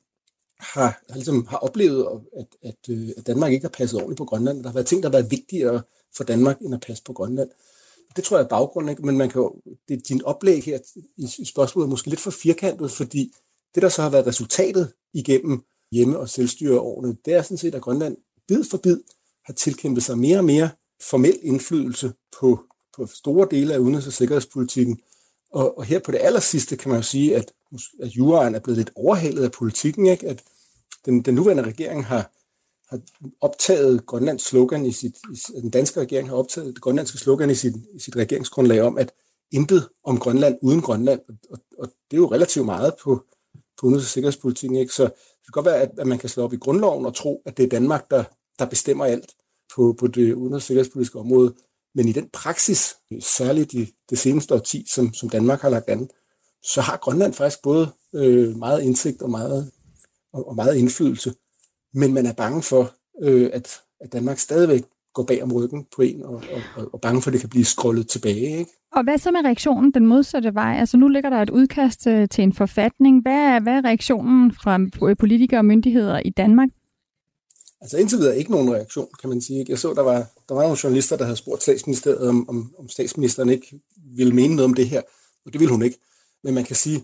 har, 0.59 1.01
har, 1.09 1.15
ligesom, 1.15 1.47
har 1.49 1.57
oplevet, 1.57 2.07
at, 2.39 2.45
at, 2.63 2.89
øh, 2.89 3.09
at 3.17 3.27
Danmark 3.27 3.51
ikke 3.51 3.63
har 3.63 3.69
passet 3.77 3.99
ordentligt 3.99 4.17
på 4.17 4.25
Grønland. 4.25 4.63
Der 4.63 4.69
har 4.69 4.73
været 4.73 4.87
ting, 4.87 5.03
der 5.03 5.09
har 5.09 5.17
været 5.17 5.31
vigtigere 5.31 5.81
for 6.17 6.23
Danmark, 6.23 6.59
end 6.61 6.73
at 6.73 6.81
passe 6.81 7.03
på 7.03 7.13
Grønland 7.13 7.49
det 8.15 8.23
tror 8.23 8.37
jeg 8.37 8.43
er 8.43 8.47
baggrunden, 8.49 8.89
ikke? 8.89 9.05
men 9.05 9.17
man 9.17 9.29
kan 9.29 9.41
jo, 9.41 9.55
det, 9.87 10.07
din 10.09 10.23
oplæg 10.23 10.63
her 10.63 10.79
i, 11.17 11.29
i 11.39 11.45
spørgsmålet 11.45 11.87
er 11.87 11.89
måske 11.89 12.09
lidt 12.09 12.19
for 12.19 12.31
firkantet, 12.31 12.91
fordi 12.91 13.33
det, 13.75 13.83
der 13.83 13.89
så 13.89 14.01
har 14.01 14.09
været 14.09 14.27
resultatet 14.27 14.93
igennem 15.13 15.63
hjemme- 15.91 16.19
og 16.19 16.29
selvstyreårene, 16.29 17.17
det 17.25 17.33
er 17.33 17.41
sådan 17.41 17.57
set, 17.57 17.75
at 17.75 17.81
Grønland 17.81 18.17
bid 18.47 18.63
for 18.63 18.77
bid 18.77 18.99
har 19.45 19.53
tilkæmpet 19.53 20.03
sig 20.03 20.17
mere 20.17 20.37
og 20.37 20.45
mere 20.45 20.69
formel 21.09 21.39
indflydelse 21.41 22.13
på, 22.39 22.59
på 22.97 23.05
store 23.05 23.47
dele 23.51 23.73
af 23.73 23.79
udenrigs- 23.79 24.07
og 24.07 24.13
sikkerhedspolitikken. 24.13 24.99
Og, 25.51 25.77
og 25.77 25.83
her 25.83 25.99
på 25.99 26.11
det 26.11 26.19
allersidste 26.21 26.77
kan 26.77 26.89
man 26.89 26.99
jo 26.99 27.03
sige, 27.03 27.35
at, 27.35 27.51
at 28.01 28.07
juraen 28.07 28.55
er 28.55 28.59
blevet 28.59 28.77
lidt 28.77 28.91
overhalet 28.95 29.43
af 29.43 29.51
politikken, 29.51 30.05
ikke? 30.05 30.27
at 30.27 30.43
den, 31.05 31.21
den 31.21 31.35
nuværende 31.35 31.63
regering 31.63 32.05
har, 32.05 32.31
har 32.93 33.01
optaget 33.41 34.05
Grønlands 34.05 34.41
slogan 34.41 34.85
i 34.85 34.91
sit, 34.91 35.15
i, 35.33 35.61
den 35.61 35.69
danske 35.69 35.99
regering 35.99 36.29
har 36.29 36.35
optaget 36.35 36.73
det 36.73 36.81
grønlandske 36.81 37.17
slogan 37.17 37.49
i 37.49 37.55
sit, 37.55 37.75
i 37.95 37.99
sit 37.99 38.15
regeringsgrundlag 38.15 38.81
om, 38.81 38.97
at 38.97 39.13
intet 39.51 39.89
om 40.03 40.17
Grønland 40.19 40.57
uden 40.61 40.81
Grønland, 40.81 41.19
og, 41.49 41.59
og 41.77 41.87
det 42.11 42.17
er 42.17 42.21
jo 42.21 42.31
relativt 42.31 42.65
meget 42.65 42.93
på, 43.03 43.25
på 43.81 43.87
udenrigs- 43.87 44.05
og 44.05 44.09
sikkerhedspolitikken, 44.09 44.77
ikke? 44.77 44.93
så 44.93 45.03
det 45.03 45.45
kan 45.45 45.51
godt 45.51 45.65
være, 45.65 45.81
at, 45.81 45.91
at 45.97 46.07
man 46.07 46.17
kan 46.17 46.29
slå 46.29 46.43
op 46.43 46.53
i 46.53 46.57
grundloven 46.57 47.05
og 47.05 47.15
tro, 47.15 47.41
at 47.45 47.57
det 47.57 47.63
er 47.63 47.69
Danmark, 47.69 48.11
der, 48.11 48.23
der 48.59 48.65
bestemmer 48.65 49.05
alt 49.05 49.31
på, 49.75 49.95
på 49.99 50.07
det 50.07 50.33
udenrigs- 50.33 50.55
og 50.55 50.61
sikkerhedspolitiske 50.61 51.19
område, 51.19 51.53
Men 51.95 52.07
i 52.07 52.11
den 52.11 52.29
praksis, 52.33 52.95
særligt 53.19 53.73
i 53.73 53.93
det 54.09 54.17
seneste 54.17 54.53
årti, 54.53 54.85
som, 54.89 55.13
som 55.13 55.29
Danmark 55.29 55.61
har 55.61 55.69
lagt 55.69 55.89
an, 55.89 56.09
så 56.63 56.81
har 56.81 56.97
Grønland 56.97 57.33
faktisk 57.33 57.61
både 57.63 57.91
øh, 58.15 58.57
meget 58.57 58.81
indsigt 58.81 59.21
og 59.21 59.29
meget, 59.29 59.71
og, 60.33 60.47
og 60.47 60.55
meget 60.55 60.75
indflydelse. 60.75 61.33
Men 61.93 62.13
man 62.13 62.25
er 62.25 62.33
bange 62.33 62.61
for, 62.61 62.93
øh, 63.23 63.49
at, 63.53 63.79
at 64.01 64.13
Danmark 64.13 64.39
stadigvæk 64.39 64.83
går 65.13 65.23
bag 65.23 65.43
om 65.43 65.53
ryggen 65.53 65.85
på 65.95 66.01
en, 66.01 66.23
og, 66.23 66.43
og, 66.75 66.93
og 66.93 67.01
bange 67.01 67.21
for, 67.21 67.29
at 67.29 67.33
det 67.33 67.41
kan 67.41 67.49
blive 67.49 67.65
skrullet 67.65 68.07
tilbage. 68.07 68.57
Ikke? 68.59 68.71
Og 68.91 69.03
hvad 69.03 69.17
så 69.17 69.31
med 69.31 69.45
reaktionen 69.45 69.91
den 69.91 70.07
modsatte 70.07 70.53
vej? 70.53 70.75
Altså 70.79 70.97
nu 70.97 71.07
ligger 71.07 71.29
der 71.29 71.41
et 71.41 71.49
udkast 71.49 72.07
øh, 72.07 72.29
til 72.29 72.43
en 72.43 72.53
forfatning. 72.53 73.21
Hvad 73.21 73.33
er, 73.33 73.59
hvad 73.59 73.73
er 73.73 73.85
reaktionen 73.85 74.51
fra 74.51 74.79
politikere 75.19 75.59
og 75.59 75.65
myndigheder 75.65 76.19
i 76.25 76.29
Danmark? 76.29 76.69
Altså 77.81 77.97
indtil 77.97 78.17
videre 78.17 78.37
ikke 78.37 78.51
nogen 78.51 78.73
reaktion, 78.73 79.07
kan 79.21 79.29
man 79.29 79.41
sige. 79.41 79.65
Jeg 79.69 79.79
så, 79.79 79.93
der 79.93 80.01
var, 80.01 80.25
der 80.49 80.55
var 80.55 80.61
nogle 80.61 80.77
journalister, 80.83 81.17
der 81.17 81.23
havde 81.23 81.37
spurgt 81.37 81.63
statsministeriet, 81.63 82.29
om, 82.29 82.49
om, 82.49 82.73
om 82.79 82.89
statsministeren 82.89 83.49
ikke 83.49 83.79
ville 84.15 84.35
mene 84.35 84.55
noget 84.55 84.65
om 84.65 84.73
det 84.73 84.87
her. 84.87 85.01
Og 85.45 85.53
det 85.53 85.59
ville 85.59 85.71
hun 85.71 85.83
ikke. 85.83 85.97
Men 86.43 86.53
man 86.53 86.63
kan 86.63 86.75
sige, 86.75 87.03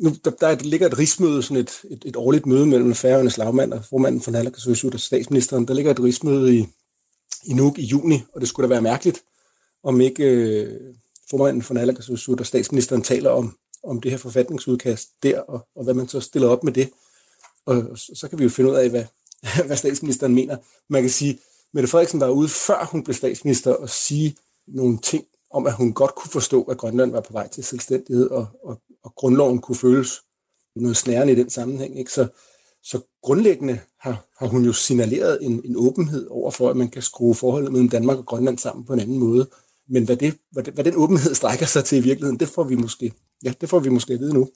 nu, 0.00 0.10
der, 0.24 0.30
der 0.30 0.54
ligger 0.54 0.86
et 0.86 0.98
rigsmøde, 0.98 1.42
sådan 1.42 1.56
et, 1.56 1.70
et, 1.90 2.02
et 2.06 2.16
årligt 2.16 2.46
møde 2.46 2.66
mellem 2.66 2.94
færøernes 2.94 3.38
lagmand 3.38 3.72
og 3.72 3.84
formanden 3.84 4.20
for 4.20 4.30
Nalakasøsut 4.30 4.94
og 4.94 5.00
statsministeren. 5.00 5.68
Der 5.68 5.74
ligger 5.74 5.90
et 5.90 6.00
rigsmøde 6.00 6.56
i, 6.56 6.66
i 7.44 7.54
Nuuk 7.54 7.78
i 7.78 7.84
juni, 7.84 8.22
og 8.34 8.40
det 8.40 8.48
skulle 8.48 8.68
da 8.68 8.74
være 8.74 8.82
mærkeligt, 8.82 9.22
om 9.84 10.00
ikke 10.00 10.24
øh, 10.24 10.94
formanden 11.30 11.62
for 11.62 11.74
Nalakasøsut 11.74 12.40
og 12.40 12.46
statsministeren 12.46 13.02
taler 13.02 13.30
om, 13.30 13.56
om 13.84 14.00
det 14.00 14.10
her 14.10 14.18
forfatningsudkast 14.18 15.08
der, 15.22 15.40
og, 15.40 15.68
og 15.76 15.84
hvad 15.84 15.94
man 15.94 16.08
så 16.08 16.20
stiller 16.20 16.48
op 16.48 16.64
med 16.64 16.72
det. 16.72 16.90
Og 17.66 17.98
så, 17.98 18.12
så 18.14 18.28
kan 18.28 18.38
vi 18.38 18.44
jo 18.44 18.50
finde 18.50 18.70
ud 18.70 18.76
af, 18.76 18.90
hvad, 18.90 19.04
hvad 19.66 19.76
statsministeren 19.76 20.34
mener. 20.34 20.56
Man 20.88 21.02
kan 21.02 21.10
sige, 21.10 21.38
Mette 21.72 21.88
Frederiksen 21.88 22.20
var 22.20 22.28
ude, 22.28 22.48
før 22.48 22.88
hun 22.92 23.04
blev 23.04 23.14
statsminister, 23.14 23.72
og 23.72 23.90
sige 23.90 24.36
nogle 24.68 24.98
ting 24.98 25.24
om, 25.50 25.66
at 25.66 25.72
hun 25.72 25.92
godt 25.92 26.14
kunne 26.14 26.30
forstå, 26.30 26.62
at 26.62 26.78
Grønland 26.78 27.12
var 27.12 27.20
på 27.20 27.32
vej 27.32 27.48
til 27.48 27.64
selvstændighed, 27.64 28.30
og, 28.30 28.46
og, 28.64 28.80
og 29.04 29.14
grundloven 29.16 29.58
kunne 29.58 29.76
føles 29.76 30.22
noget 30.76 30.96
snærende 30.96 31.32
i 31.32 31.36
den 31.36 31.50
sammenhæng. 31.50 31.98
Ikke? 31.98 32.12
Så, 32.12 32.28
så 32.82 33.00
grundlæggende 33.22 33.80
har, 34.00 34.26
har 34.38 34.46
hun 34.46 34.64
jo 34.64 34.72
signaleret 34.72 35.38
en, 35.42 35.60
en 35.64 35.76
åbenhed 35.76 36.26
over 36.30 36.50
for, 36.50 36.70
at 36.70 36.76
man 36.76 36.88
kan 36.88 37.02
skrue 37.02 37.34
forholdet 37.34 37.72
mellem 37.72 37.88
Danmark 37.88 38.18
og 38.18 38.26
Grønland 38.26 38.58
sammen 38.58 38.84
på 38.84 38.92
en 38.92 39.00
anden 39.00 39.18
måde. 39.18 39.48
Men 39.88 40.04
hvad, 40.04 40.16
det, 40.16 40.34
hvad, 40.50 40.62
det, 40.64 40.74
hvad 40.74 40.84
den 40.84 40.96
åbenhed 40.96 41.34
strækker 41.34 41.66
sig 41.66 41.84
til 41.84 41.98
i 41.98 42.00
virkeligheden, 42.00 42.40
det 42.40 42.48
får 42.48 42.64
vi 42.64 42.74
måske, 42.74 43.12
ja, 43.44 43.52
det 43.60 43.68
får 43.68 43.78
vi 43.78 43.88
måske 43.88 44.12
at 44.14 44.20
vide 44.20 44.34
nu. 44.34 44.48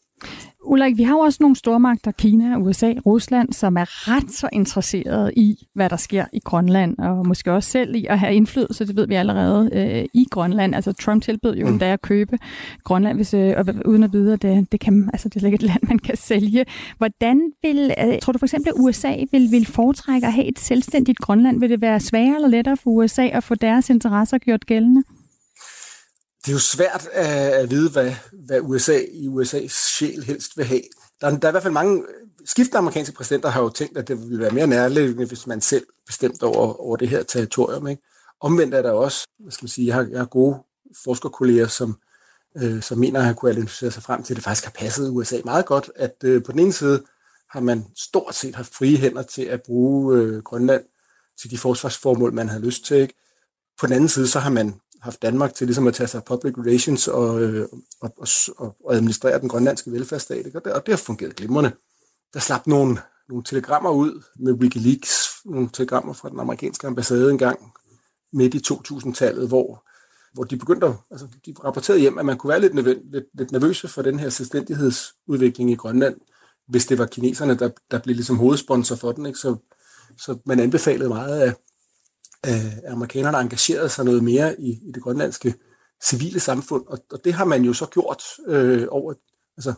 Ulrik, 0.64 0.96
vi 0.96 1.02
har 1.02 1.14
jo 1.14 1.18
også 1.18 1.38
nogle 1.40 1.56
stormagter, 1.56 2.10
Kina, 2.10 2.58
USA, 2.58 2.92
Rusland, 3.06 3.52
som 3.52 3.76
er 3.76 4.08
ret 4.08 4.30
så 4.30 4.48
interesserede 4.52 5.32
i, 5.36 5.66
hvad 5.74 5.90
der 5.90 5.96
sker 5.96 6.24
i 6.32 6.38
Grønland, 6.38 6.98
og 6.98 7.26
måske 7.26 7.52
også 7.52 7.70
selv 7.70 7.94
i 7.94 8.06
at 8.06 8.18
have 8.18 8.34
indflydelse, 8.34 8.86
det 8.86 8.96
ved 8.96 9.06
vi 9.06 9.14
allerede, 9.14 9.70
øh, 9.72 10.04
i 10.14 10.26
Grønland. 10.30 10.74
Altså 10.74 10.92
Trump 10.92 11.22
tilbød 11.22 11.56
jo 11.56 11.66
mm. 11.66 11.72
endda 11.72 11.92
at 11.92 12.02
købe 12.02 12.38
Grønland, 12.84 13.18
hvis, 13.18 13.34
øh, 13.34 13.54
og, 13.56 13.66
uden 13.86 14.02
at 14.02 14.12
vide, 14.12 14.32
at 14.32 14.42
det, 14.42 14.72
det, 14.72 14.80
kan, 14.80 15.10
altså, 15.12 15.28
det 15.28 15.42
er 15.42 15.46
ikke 15.46 15.54
et 15.54 15.62
land, 15.62 15.82
man 15.88 15.98
kan 15.98 16.16
sælge. 16.16 16.64
Hvordan 16.98 17.52
vil, 17.62 17.94
øh, 17.98 18.18
tror 18.22 18.32
du 18.32 18.38
for 18.38 18.46
eksempel, 18.46 18.68
at 18.68 18.74
USA 18.78 19.14
vil, 19.32 19.50
vil 19.50 19.66
foretrække 19.66 20.26
at 20.26 20.32
have 20.32 20.46
et 20.46 20.58
selvstændigt 20.58 21.18
Grønland? 21.18 21.60
Vil 21.60 21.70
det 21.70 21.80
være 21.80 22.00
sværere 22.00 22.34
eller 22.34 22.48
lettere 22.48 22.76
for 22.76 22.90
USA 22.90 23.26
at 23.26 23.44
få 23.44 23.54
deres 23.54 23.90
interesser 23.90 24.38
gjort 24.38 24.66
gældende? 24.66 25.02
Det 26.44 26.48
er 26.48 26.52
jo 26.52 26.58
svært 26.58 27.08
at, 27.12 27.70
vide, 27.70 27.90
hvad, 27.90 28.14
hvad 28.32 28.60
USA 28.60 28.98
i 29.12 29.28
USA's 29.28 29.68
sjæl 29.68 30.24
helst 30.24 30.56
vil 30.56 30.64
have. 30.64 30.82
Der 31.20 31.26
er, 31.26 31.36
der 31.38 31.48
er 31.48 31.50
i 31.50 31.52
hvert 31.52 31.62
fald 31.62 31.72
mange 31.72 32.04
skiftende 32.44 32.78
amerikanske 32.78 33.14
præsidenter 33.14 33.48
har 33.48 33.62
jo 33.62 33.68
tænkt, 33.68 33.98
at 33.98 34.08
det 34.08 34.18
ville 34.18 34.38
være 34.38 34.50
mere 34.50 34.66
nærliggende, 34.66 35.26
hvis 35.26 35.46
man 35.46 35.60
selv 35.60 35.86
bestemte 36.06 36.42
over, 36.42 36.80
over 36.80 36.96
det 36.96 37.08
her 37.08 37.22
territorium. 37.22 37.86
Ikke? 37.86 38.02
Omvendt 38.40 38.74
er 38.74 38.82
der 38.82 38.90
også, 38.90 39.26
hvad 39.38 39.52
skal 39.52 39.64
man 39.64 39.68
sige, 39.68 39.86
jeg 39.86 39.94
har, 39.94 40.06
jeg 40.10 40.18
har 40.18 40.26
gode 40.26 40.56
forskerkolleger, 41.04 41.66
som, 41.66 41.98
øh, 42.56 42.82
som 42.82 42.98
mener 42.98 43.20
at 43.20 43.26
han 43.26 43.34
kunne 43.34 43.50
analysere 43.50 43.90
sig 43.90 44.02
frem 44.02 44.22
til, 44.22 44.34
at 44.34 44.36
det 44.36 44.44
faktisk 44.44 44.64
har 44.64 44.72
passet 44.72 45.10
USA 45.10 45.36
meget 45.44 45.66
godt, 45.66 45.90
at 45.96 46.14
øh, 46.24 46.42
på 46.44 46.52
den 46.52 46.60
ene 46.60 46.72
side 46.72 47.02
har 47.50 47.60
man 47.60 47.84
stort 47.96 48.34
set 48.34 48.54
haft 48.54 48.74
frie 48.74 48.96
hænder 48.96 49.22
til 49.22 49.42
at 49.42 49.62
bruge 49.62 50.18
øh, 50.18 50.42
Grønland 50.42 50.84
til 51.40 51.50
de 51.50 51.58
forsvarsformål, 51.58 52.32
man 52.32 52.48
havde 52.48 52.64
lyst 52.64 52.84
til. 52.84 52.96
Ikke? 52.96 53.14
På 53.80 53.86
den 53.86 53.94
anden 53.94 54.08
side, 54.08 54.28
så 54.28 54.38
har 54.38 54.50
man 54.50 54.80
haft 55.02 55.22
Danmark 55.22 55.54
til 55.54 55.66
ligesom 55.66 55.86
at 55.86 55.94
tage 55.94 56.06
sig 56.06 56.18
af 56.18 56.24
public 56.24 56.54
relations 56.58 57.08
og, 57.08 57.42
øh, 57.42 57.68
og, 58.00 58.14
og, 58.58 58.76
og 58.84 58.94
administrere 58.94 59.40
den 59.40 59.48
grønlandske 59.48 59.92
velfærdsstat. 59.92 60.46
Ikke? 60.46 60.58
Og, 60.58 60.64
det, 60.64 60.72
og 60.72 60.86
det 60.86 60.92
har 60.92 60.96
fungeret 60.96 61.36
glimrende. 61.36 61.72
Der 62.34 62.40
slap 62.40 62.66
nogle, 62.66 62.98
nogle 63.28 63.44
telegrammer 63.44 63.90
ud 63.90 64.22
med 64.38 64.52
Wikileaks, 64.52 65.28
nogle 65.44 65.68
telegrammer 65.72 66.12
fra 66.12 66.28
den 66.28 66.40
amerikanske 66.40 66.86
ambassade 66.86 67.30
engang 67.30 67.72
midt 68.32 68.54
i 68.54 68.72
2000-tallet, 68.72 69.48
hvor, 69.48 69.84
hvor 70.32 70.44
de 70.44 70.56
begyndte 70.56 70.86
at, 70.86 70.94
altså 71.10 71.26
de 71.46 71.54
rapporterede 71.64 72.00
hjem, 72.00 72.18
at 72.18 72.26
man 72.26 72.38
kunne 72.38 72.48
være 72.48 72.60
lidt, 72.60 72.74
lidt, 72.74 73.26
lidt 73.34 73.52
nervøse 73.52 73.88
for 73.88 74.02
den 74.02 74.18
her 74.18 74.28
selvstændighedsudvikling 74.28 75.70
i 75.70 75.74
Grønland, 75.74 76.16
hvis 76.68 76.86
det 76.86 76.98
var 76.98 77.06
kineserne, 77.06 77.58
der, 77.58 77.70
der 77.90 77.98
blev 77.98 78.16
ligesom 78.16 78.36
hovedsponsor 78.36 78.96
for 78.96 79.12
den. 79.12 79.26
Ikke? 79.26 79.38
Så, 79.38 79.56
så 80.18 80.38
man 80.46 80.60
anbefalede 80.60 81.08
meget 81.08 81.40
af, 81.40 81.54
øh, 82.46 82.92
amerikanerne 82.92 83.38
engagerede 83.38 83.88
sig 83.88 84.04
noget 84.04 84.24
mere 84.24 84.60
i, 84.60 84.70
i 84.70 84.92
det 84.94 85.02
grønlandske 85.02 85.54
civile 86.04 86.40
samfund, 86.40 86.86
og, 86.86 86.98
og 87.12 87.24
det 87.24 87.32
har 87.34 87.44
man 87.44 87.64
jo 87.64 87.72
så 87.72 87.86
gjort 87.86 88.22
øh, 88.46 88.86
over, 88.90 89.14
altså 89.56 89.74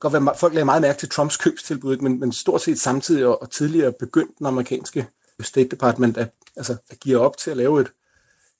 godt 0.00 0.12
være, 0.12 0.36
folk 0.36 0.54
lagde 0.54 0.64
meget 0.64 0.82
mærke 0.82 0.98
til 0.98 1.08
Trumps 1.08 1.36
købstilbud, 1.36 1.96
men, 1.96 2.20
men 2.20 2.32
stort 2.32 2.62
set 2.62 2.80
samtidig 2.80 3.26
og, 3.26 3.42
og 3.42 3.50
tidligere 3.50 3.92
begyndte 3.92 4.34
den 4.38 4.46
amerikanske 4.46 5.06
State 5.40 5.68
Department 5.68 6.16
at, 6.16 6.30
altså, 6.56 6.76
at 6.90 7.00
give 7.00 7.18
op 7.18 7.36
til 7.36 7.50
at 7.50 7.56
lave 7.56 7.80
et, 7.80 7.92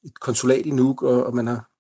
et 0.05 0.21
konsulat 0.21 0.67
i 0.67 0.71
Nuuk, 0.71 1.03
og, 1.03 1.27
og 1.27 1.35
man 1.35 1.47
har 1.47 1.71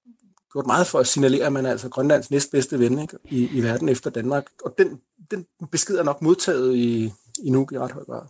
gjort 0.53 0.67
meget 0.67 0.87
for 0.87 0.99
at 0.99 1.07
signalere, 1.07 1.47
at 1.47 1.53
man 1.53 1.67
er 1.67 1.71
altså 1.71 1.89
Grønlands 1.89 2.31
næstbedste 2.31 2.79
ven 2.79 2.99
ikke? 2.99 3.19
I, 3.25 3.49
i 3.59 3.63
verden 3.63 3.89
efter 3.89 4.11
Danmark. 4.11 4.47
Og 4.65 4.75
den, 4.79 5.01
den 5.31 5.47
besked 5.73 5.97
er 5.97 6.03
nok 6.03 6.23
modtaget 6.23 6.77
i, 6.77 7.13
i 7.43 7.51
Nuuk 7.51 7.73
i 7.73 7.79
ret 7.79 7.93
høj 7.93 8.05
grad. 8.05 8.23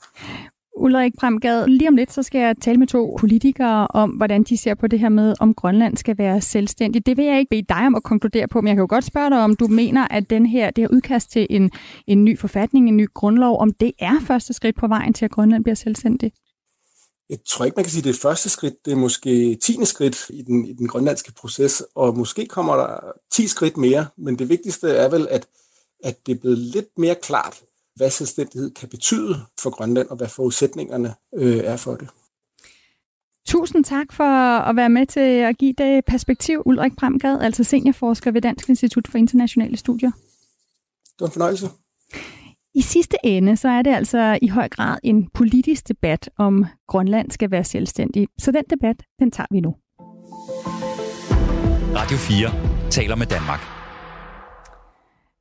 Ulrik 0.81 1.13
Bremgad, 1.21 1.67
lige 1.67 1.89
om 1.89 1.97
lidt, 1.97 2.13
så 2.13 2.23
skal 2.23 2.41
jeg 2.41 2.55
tale 2.61 2.79
med 2.79 2.87
to 2.87 3.17
politikere 3.21 3.87
om, 3.87 4.11
hvordan 4.11 4.43
de 4.43 4.57
ser 4.57 4.75
på 4.75 4.87
det 4.87 4.99
her 4.99 5.09
med, 5.09 5.35
om 5.41 5.55
Grønland 5.55 5.97
skal 5.97 6.19
være 6.19 6.41
selvstændigt. 6.41 7.07
Det 7.07 7.17
vil 7.17 7.25
jeg 7.25 7.39
ikke 7.39 7.51
bede 7.51 7.67
dig 7.69 7.87
om 7.87 7.95
at 7.95 8.03
konkludere 8.03 8.49
på, 8.49 8.61
men 8.61 8.69
jeg 8.69 8.77
kan 8.77 8.83
jo 8.83 8.87
godt 8.91 9.05
spørge 9.05 9.31
dig, 9.31 9.39
om 9.39 9.57
du 9.57 9.67
mener, 9.67 10.09
at 10.11 10.31
den 10.31 10.47
her, 10.47 10.71
det 10.71 10.83
her 10.83 10.89
udkast 10.89 11.31
til 11.31 11.47
en, 11.51 11.71
en 12.07 12.25
ny 12.25 12.39
forfatning, 12.39 12.89
en 12.89 12.97
ny 12.97 13.07
grundlov, 13.15 13.61
om 13.61 13.73
det 13.73 13.93
er 13.99 14.21
første 14.27 14.53
skridt 14.53 14.77
på 14.77 14.89
vejen 14.89 15.13
til, 15.13 15.25
at 15.25 15.31
Grønland 15.31 15.65
bliver 15.65 15.75
selvstændigt? 15.75 16.35
Jeg 17.31 17.39
tror 17.49 17.65
ikke, 17.65 17.77
man 17.77 17.85
kan 17.85 17.91
sige, 17.91 18.01
at 18.01 18.05
det 18.05 18.17
er 18.17 18.29
første 18.29 18.49
skridt. 18.49 18.75
Det 18.85 18.93
er 18.93 18.97
måske 18.97 19.55
tiende 19.55 19.87
skridt 19.87 20.31
i 20.31 20.43
den, 20.43 20.65
i 20.67 20.73
den 20.73 20.89
grønlandske 20.89 21.33
proces, 21.33 21.83
og 21.95 22.17
måske 22.17 22.47
kommer 22.47 22.77
der 22.77 22.99
ti 23.33 23.47
skridt 23.47 23.77
mere, 23.77 24.07
men 24.19 24.39
det 24.39 24.49
vigtigste 24.49 24.89
er 24.89 25.09
vel, 25.09 25.29
at, 25.31 25.47
at 26.05 26.27
det 26.27 26.37
er 26.37 26.41
blevet 26.41 26.59
lidt 26.59 26.99
mere 26.99 27.15
klart, 27.23 27.63
hvad 27.97 28.11
selvstændighed 28.11 28.71
kan 28.71 28.89
betyde 28.89 29.37
for 29.63 29.71
Grønland, 29.71 30.09
og 30.09 30.17
hvad 30.17 30.29
forudsætningerne 30.29 31.15
øh, 31.35 31.57
er 31.57 31.77
for 31.77 31.95
det. 31.95 32.09
Tusind 33.47 33.85
tak 33.85 34.13
for 34.13 34.59
at 34.59 34.77
være 34.77 34.89
med 34.89 35.07
til 35.07 35.21
at 35.21 35.59
give 35.59 35.75
det 35.79 36.05
perspektiv, 36.05 36.63
Ulrik 36.67 36.93
Bremgad, 36.97 37.41
altså 37.41 37.65
seniorforsker 37.65 38.31
ved 38.31 38.41
Dansk 38.43 38.69
Institut 38.69 39.09
for 39.09 39.19
Internationale 39.19 39.77
Studier. 39.77 40.11
Det 40.11 41.21
var 41.21 41.27
en 41.27 41.33
fornøjelse. 41.33 41.67
I 42.75 42.83
sidste 42.83 43.17
ende, 43.25 43.57
så 43.57 43.69
er 43.69 43.83
det 43.83 43.95
altså 43.95 44.39
i 44.43 44.49
høj 44.49 44.69
grad 44.69 44.99
en 45.03 45.29
politisk 45.35 45.89
debat, 45.89 46.31
om 46.39 46.67
Grønland 46.89 47.31
skal 47.31 47.51
være 47.51 47.65
selvstændig. 47.65 48.29
Så 48.39 48.53
den 48.53 48.65
debat, 48.71 49.03
den 49.19 49.31
tager 49.31 49.47
vi 49.51 49.61
nu. 49.61 49.75
Radio 51.97 52.17
4 52.17 52.91
taler 52.91 53.15
med 53.17 53.27
Danmark. 53.27 53.80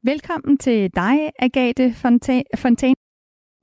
Velkommen 0.04 0.58
til 0.58 0.96
dig, 0.96 1.16
Agathe 1.40 1.94
Fontaine. 2.62 2.96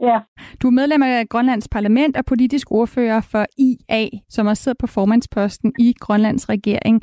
Ja. 0.00 0.18
Du 0.62 0.66
er 0.66 0.70
medlem 0.80 1.02
af 1.02 1.28
Grønlands 1.28 1.68
parlament 1.68 2.16
og 2.16 2.24
politisk 2.24 2.70
ordfører 2.70 3.20
for 3.32 3.44
IA, 3.58 4.08
som 4.28 4.46
også 4.46 4.62
sidder 4.62 4.78
på 4.80 4.86
formandsposten 4.86 5.72
i 5.78 5.94
Grønlands 6.00 6.48
regering. 6.48 7.02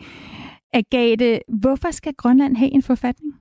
Agathe, 0.73 1.39
hvorfor 1.61 1.91
skal 1.91 2.13
Grønland 2.17 2.57
have 2.57 2.73
en 2.73 2.83
forfatning? 2.83 3.33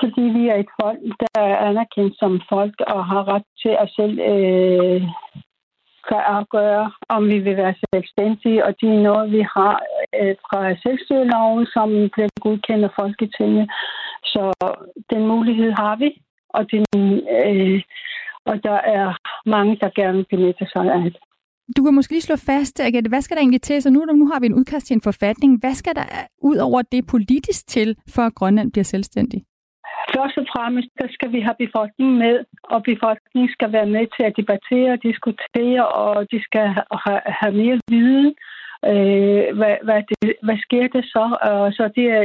Fordi 0.00 0.22
vi 0.36 0.48
er 0.48 0.56
et 0.64 0.72
folk, 0.80 1.00
der 1.20 1.40
er 1.40 1.56
anerkendt 1.68 2.18
som 2.18 2.40
folk 2.48 2.76
og 2.80 3.06
har 3.06 3.22
ret 3.32 3.46
til 3.62 3.74
at 3.82 3.88
selv 3.98 4.18
øh, 4.18 5.02
kan 6.08 6.22
afgøre, 6.38 6.92
om 7.08 7.22
vi 7.32 7.38
vil 7.46 7.56
være 7.56 7.74
selvstændige, 7.92 8.64
og 8.66 8.70
det 8.80 8.88
er 8.88 9.06
noget, 9.10 9.32
vi 9.36 9.42
har 9.56 9.74
øh, 10.20 10.34
fra 10.46 10.60
selvstyreloven, 10.82 11.66
som 11.66 11.88
bliver 12.12 12.28
godkendt 12.40 12.84
af 12.84 12.92
Folketinget. 13.00 13.66
Så 14.32 14.42
den 15.12 15.22
mulighed 15.32 15.70
har 15.82 15.96
vi, 16.02 16.08
og, 16.48 16.62
den, 16.72 16.84
øh, 17.38 17.82
og 18.50 18.54
der 18.66 18.78
er 18.96 19.06
mange, 19.46 19.78
der 19.82 19.90
gerne 20.00 20.24
benytter 20.30 20.66
sig 20.72 20.84
af 20.96 21.02
det. 21.04 21.16
Du 21.76 21.84
kan 21.84 21.94
måske 21.94 22.12
lige 22.12 22.28
slå 22.28 22.36
fast, 22.36 22.80
Agathe, 22.80 23.08
hvad 23.08 23.20
skal 23.20 23.34
der 23.36 23.40
egentlig 23.40 23.62
til? 23.62 23.82
Så 23.82 23.90
nu, 23.90 24.04
nu 24.04 24.26
har 24.26 24.40
vi 24.40 24.46
en 24.46 24.54
udkast 24.54 24.86
til 24.86 24.94
en 24.94 25.00
forfatning. 25.00 25.60
Hvad 25.60 25.74
skal 25.74 25.94
der 25.94 26.06
ud 26.42 26.56
over 26.56 26.82
det 26.82 27.06
politisk 27.06 27.68
til, 27.68 27.96
for 28.14 28.22
at 28.22 28.34
Grønland 28.34 28.72
bliver 28.72 28.84
selvstændig? 28.84 29.44
Først 30.16 30.36
og 30.42 30.46
fremmest, 30.54 30.90
der 31.00 31.08
skal 31.16 31.30
vi 31.34 31.40
have 31.46 31.58
befolkningen 31.64 32.16
med, 32.24 32.36
og 32.74 32.78
befolkningen 32.90 33.50
skal 33.56 33.70
være 33.76 33.88
med 33.96 34.04
til 34.14 34.24
at 34.28 34.36
debattere, 34.40 35.02
diskutere, 35.08 35.82
og 36.04 36.14
de 36.32 36.38
skal 36.48 36.66
have, 37.04 37.22
have 37.40 37.54
mere 37.62 37.78
viden. 37.94 38.30
Øh, 38.90 39.46
hvad, 39.58 39.74
hvad, 39.86 40.00
det, 40.10 40.34
hvad 40.46 40.58
sker 40.66 40.86
det 40.96 41.04
så? 41.14 41.24
Og 41.52 41.72
så 41.76 41.84
det 41.96 42.06
er, 42.16 42.22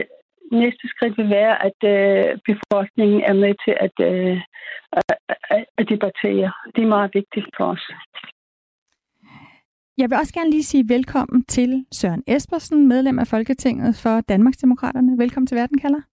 næste 0.63 0.85
skridt 0.93 1.17
vil 1.17 1.29
være, 1.29 1.55
at 1.67 1.79
øh, 1.93 2.23
befolkningen 2.49 3.21
er 3.29 3.35
med 3.43 3.53
til 3.65 3.75
at, 3.85 3.95
øh, 4.09 4.37
at, 4.99 5.65
at 5.79 5.85
debattere. 5.93 6.51
Det 6.75 6.81
er 6.83 6.95
meget 6.97 7.11
vigtigt 7.13 7.47
for 7.57 7.65
os. 7.73 7.85
Jeg 9.97 10.09
vil 10.09 10.17
også 10.17 10.33
gerne 10.33 10.51
lige 10.51 10.63
sige 10.63 10.85
velkommen 10.89 11.43
til 11.43 11.85
Søren 11.91 12.23
Espersen, 12.27 12.87
medlem 12.87 13.19
af 13.19 13.27
Folketinget 13.27 13.95
for 14.03 14.21
Danmarksdemokraterne. 14.21 15.17
Velkommen 15.17 15.47
til 15.47 15.57
Verden, 15.57 15.77
kalder. 15.77 16.10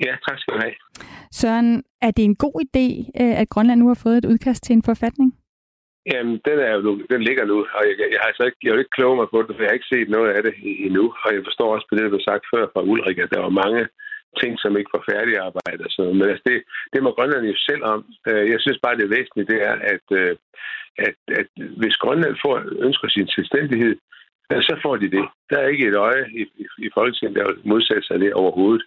Ja, 0.00 0.12
tak 0.26 0.38
skal 0.38 0.54
du 0.54 0.60
have. 0.64 0.74
Søren, 1.32 1.84
er 2.02 2.10
det 2.10 2.24
en 2.24 2.36
god 2.36 2.56
idé, 2.66 2.86
øh, 3.20 3.40
at 3.40 3.48
Grønland 3.48 3.80
nu 3.80 3.88
har 3.88 4.00
fået 4.02 4.18
et 4.18 4.30
udkast 4.32 4.64
til 4.64 4.72
en 4.76 4.82
forfatning? 4.90 5.28
Jamen, 6.12 6.36
den, 6.48 6.58
er 6.58 6.72
jo, 6.76 6.80
den 7.12 7.22
ligger 7.28 7.44
nu, 7.44 7.56
og 7.76 7.82
jeg, 7.88 7.96
jeg 8.12 8.20
har 8.20 8.28
altså 8.32 8.44
ikke, 8.48 8.60
jeg 8.62 8.70
har 8.72 8.78
ikke 8.78 8.96
kloge 8.98 9.16
mig 9.20 9.28
på 9.30 9.38
det, 9.42 9.52
for 9.54 9.62
jeg 9.62 9.70
har 9.70 9.78
ikke 9.78 9.92
set 9.94 10.08
noget 10.16 10.30
af 10.36 10.42
det 10.42 10.54
endnu. 10.86 11.04
Og 11.24 11.30
jeg 11.34 11.42
forstår 11.48 11.74
også 11.74 11.86
på 11.88 11.94
det, 11.94 12.04
der 12.04 12.14
blev 12.14 12.28
sagt 12.30 12.44
før 12.52 12.64
fra 12.72 12.86
Ulrik, 12.90 13.18
at 13.18 13.32
der 13.34 13.40
var 13.46 13.60
mange 13.64 13.82
ting, 14.40 14.52
som 14.62 14.76
ikke 14.78 14.94
var 14.96 15.04
færdigarbejdet. 15.10 15.88
Så, 15.96 16.02
men 16.18 16.26
altså, 16.32 16.44
det, 16.50 16.58
det 16.92 17.00
må 17.02 17.10
Grønland 17.16 17.44
jo 17.52 17.56
selv 17.68 17.82
om. 17.92 18.00
Øh, 18.28 18.44
jeg 18.52 18.58
synes 18.60 18.78
bare, 18.84 18.98
det 19.00 19.14
væsentlige 19.16 19.50
det 19.52 19.60
er, 19.70 19.76
at, 19.94 20.06
øh, 20.20 20.36
at, 21.06 21.16
at 21.40 21.48
hvis 21.80 21.96
Grønland 22.02 22.36
får, 22.44 22.54
ønsker 22.86 23.08
sin 23.08 23.28
selvstændighed, 23.36 23.96
så 24.68 24.74
får 24.84 24.96
de 24.96 25.10
det. 25.16 25.24
Der 25.50 25.58
er 25.58 25.68
ikke 25.68 25.88
et 25.88 25.96
øje 25.96 26.24
i, 26.40 26.42
i, 26.62 26.66
i 26.86 26.88
Folketinget, 26.94 27.38
der 27.38 27.44
vil 27.46 27.58
modsætte 27.72 28.06
sig 28.06 28.20
det 28.20 28.32
overhovedet. 28.32 28.84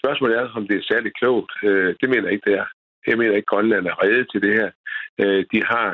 Spørgsmålet 0.00 0.38
er, 0.38 0.46
om 0.58 0.64
det 0.68 0.76
er 0.76 0.90
særlig 0.92 1.12
klogt. 1.20 1.52
Øh, 1.62 1.94
det 2.00 2.08
mener 2.08 2.24
jeg 2.24 2.32
ikke, 2.32 2.50
det 2.50 2.58
er. 2.58 2.66
Jeg 3.06 3.18
mener 3.18 3.36
ikke, 3.36 3.46
at 3.46 3.52
Grønland 3.52 3.86
er 3.86 4.02
reddet 4.02 4.26
til 4.32 4.42
det 4.42 4.54
her. 4.60 4.70
Øh, 5.20 5.44
de 5.52 5.60
har 5.72 5.88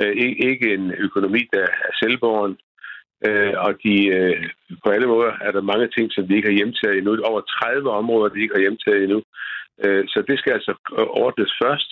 øh, 0.00 0.14
ikke 0.50 0.66
en 0.74 0.94
økonomi, 1.06 1.42
der 1.52 1.66
er 1.86 1.92
selvborgen, 2.02 2.54
øh, 3.26 3.54
og 3.66 3.72
de, 3.84 3.94
på 4.84 4.88
alle 4.90 5.06
måder 5.06 5.32
er 5.46 5.52
der 5.52 5.70
mange 5.72 5.88
ting, 5.96 6.12
som 6.12 6.26
de 6.26 6.36
ikke 6.36 6.48
har 6.48 6.58
hjemtaget 6.60 6.98
endnu. 6.98 7.12
Over 7.30 7.40
30 7.40 7.90
områder, 7.90 8.34
de 8.34 8.42
ikke 8.42 8.54
har 8.54 8.66
hjemtaget 8.66 9.02
endnu. 9.02 9.22
Så 10.12 10.18
det 10.28 10.38
skal 10.38 10.52
altså 10.52 10.72
ordnes 11.24 11.52
først. 11.62 11.90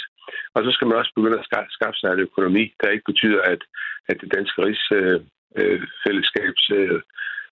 Og 0.55 0.65
så 0.65 0.71
skal 0.73 0.87
man 0.87 0.99
også 0.99 1.13
begynde 1.17 1.39
at 1.39 1.47
skaffe 1.77 1.99
sig 1.99 2.13
en 2.13 2.27
økonomi, 2.29 2.65
der 2.81 2.89
ikke 2.91 3.11
betyder, 3.13 3.43
at, 3.43 3.63
at 4.09 4.17
det 4.21 4.35
danske 4.37 4.63
rigsfællesskabs 4.67 6.71
øh, 6.71 6.95
øh, 6.95 7.01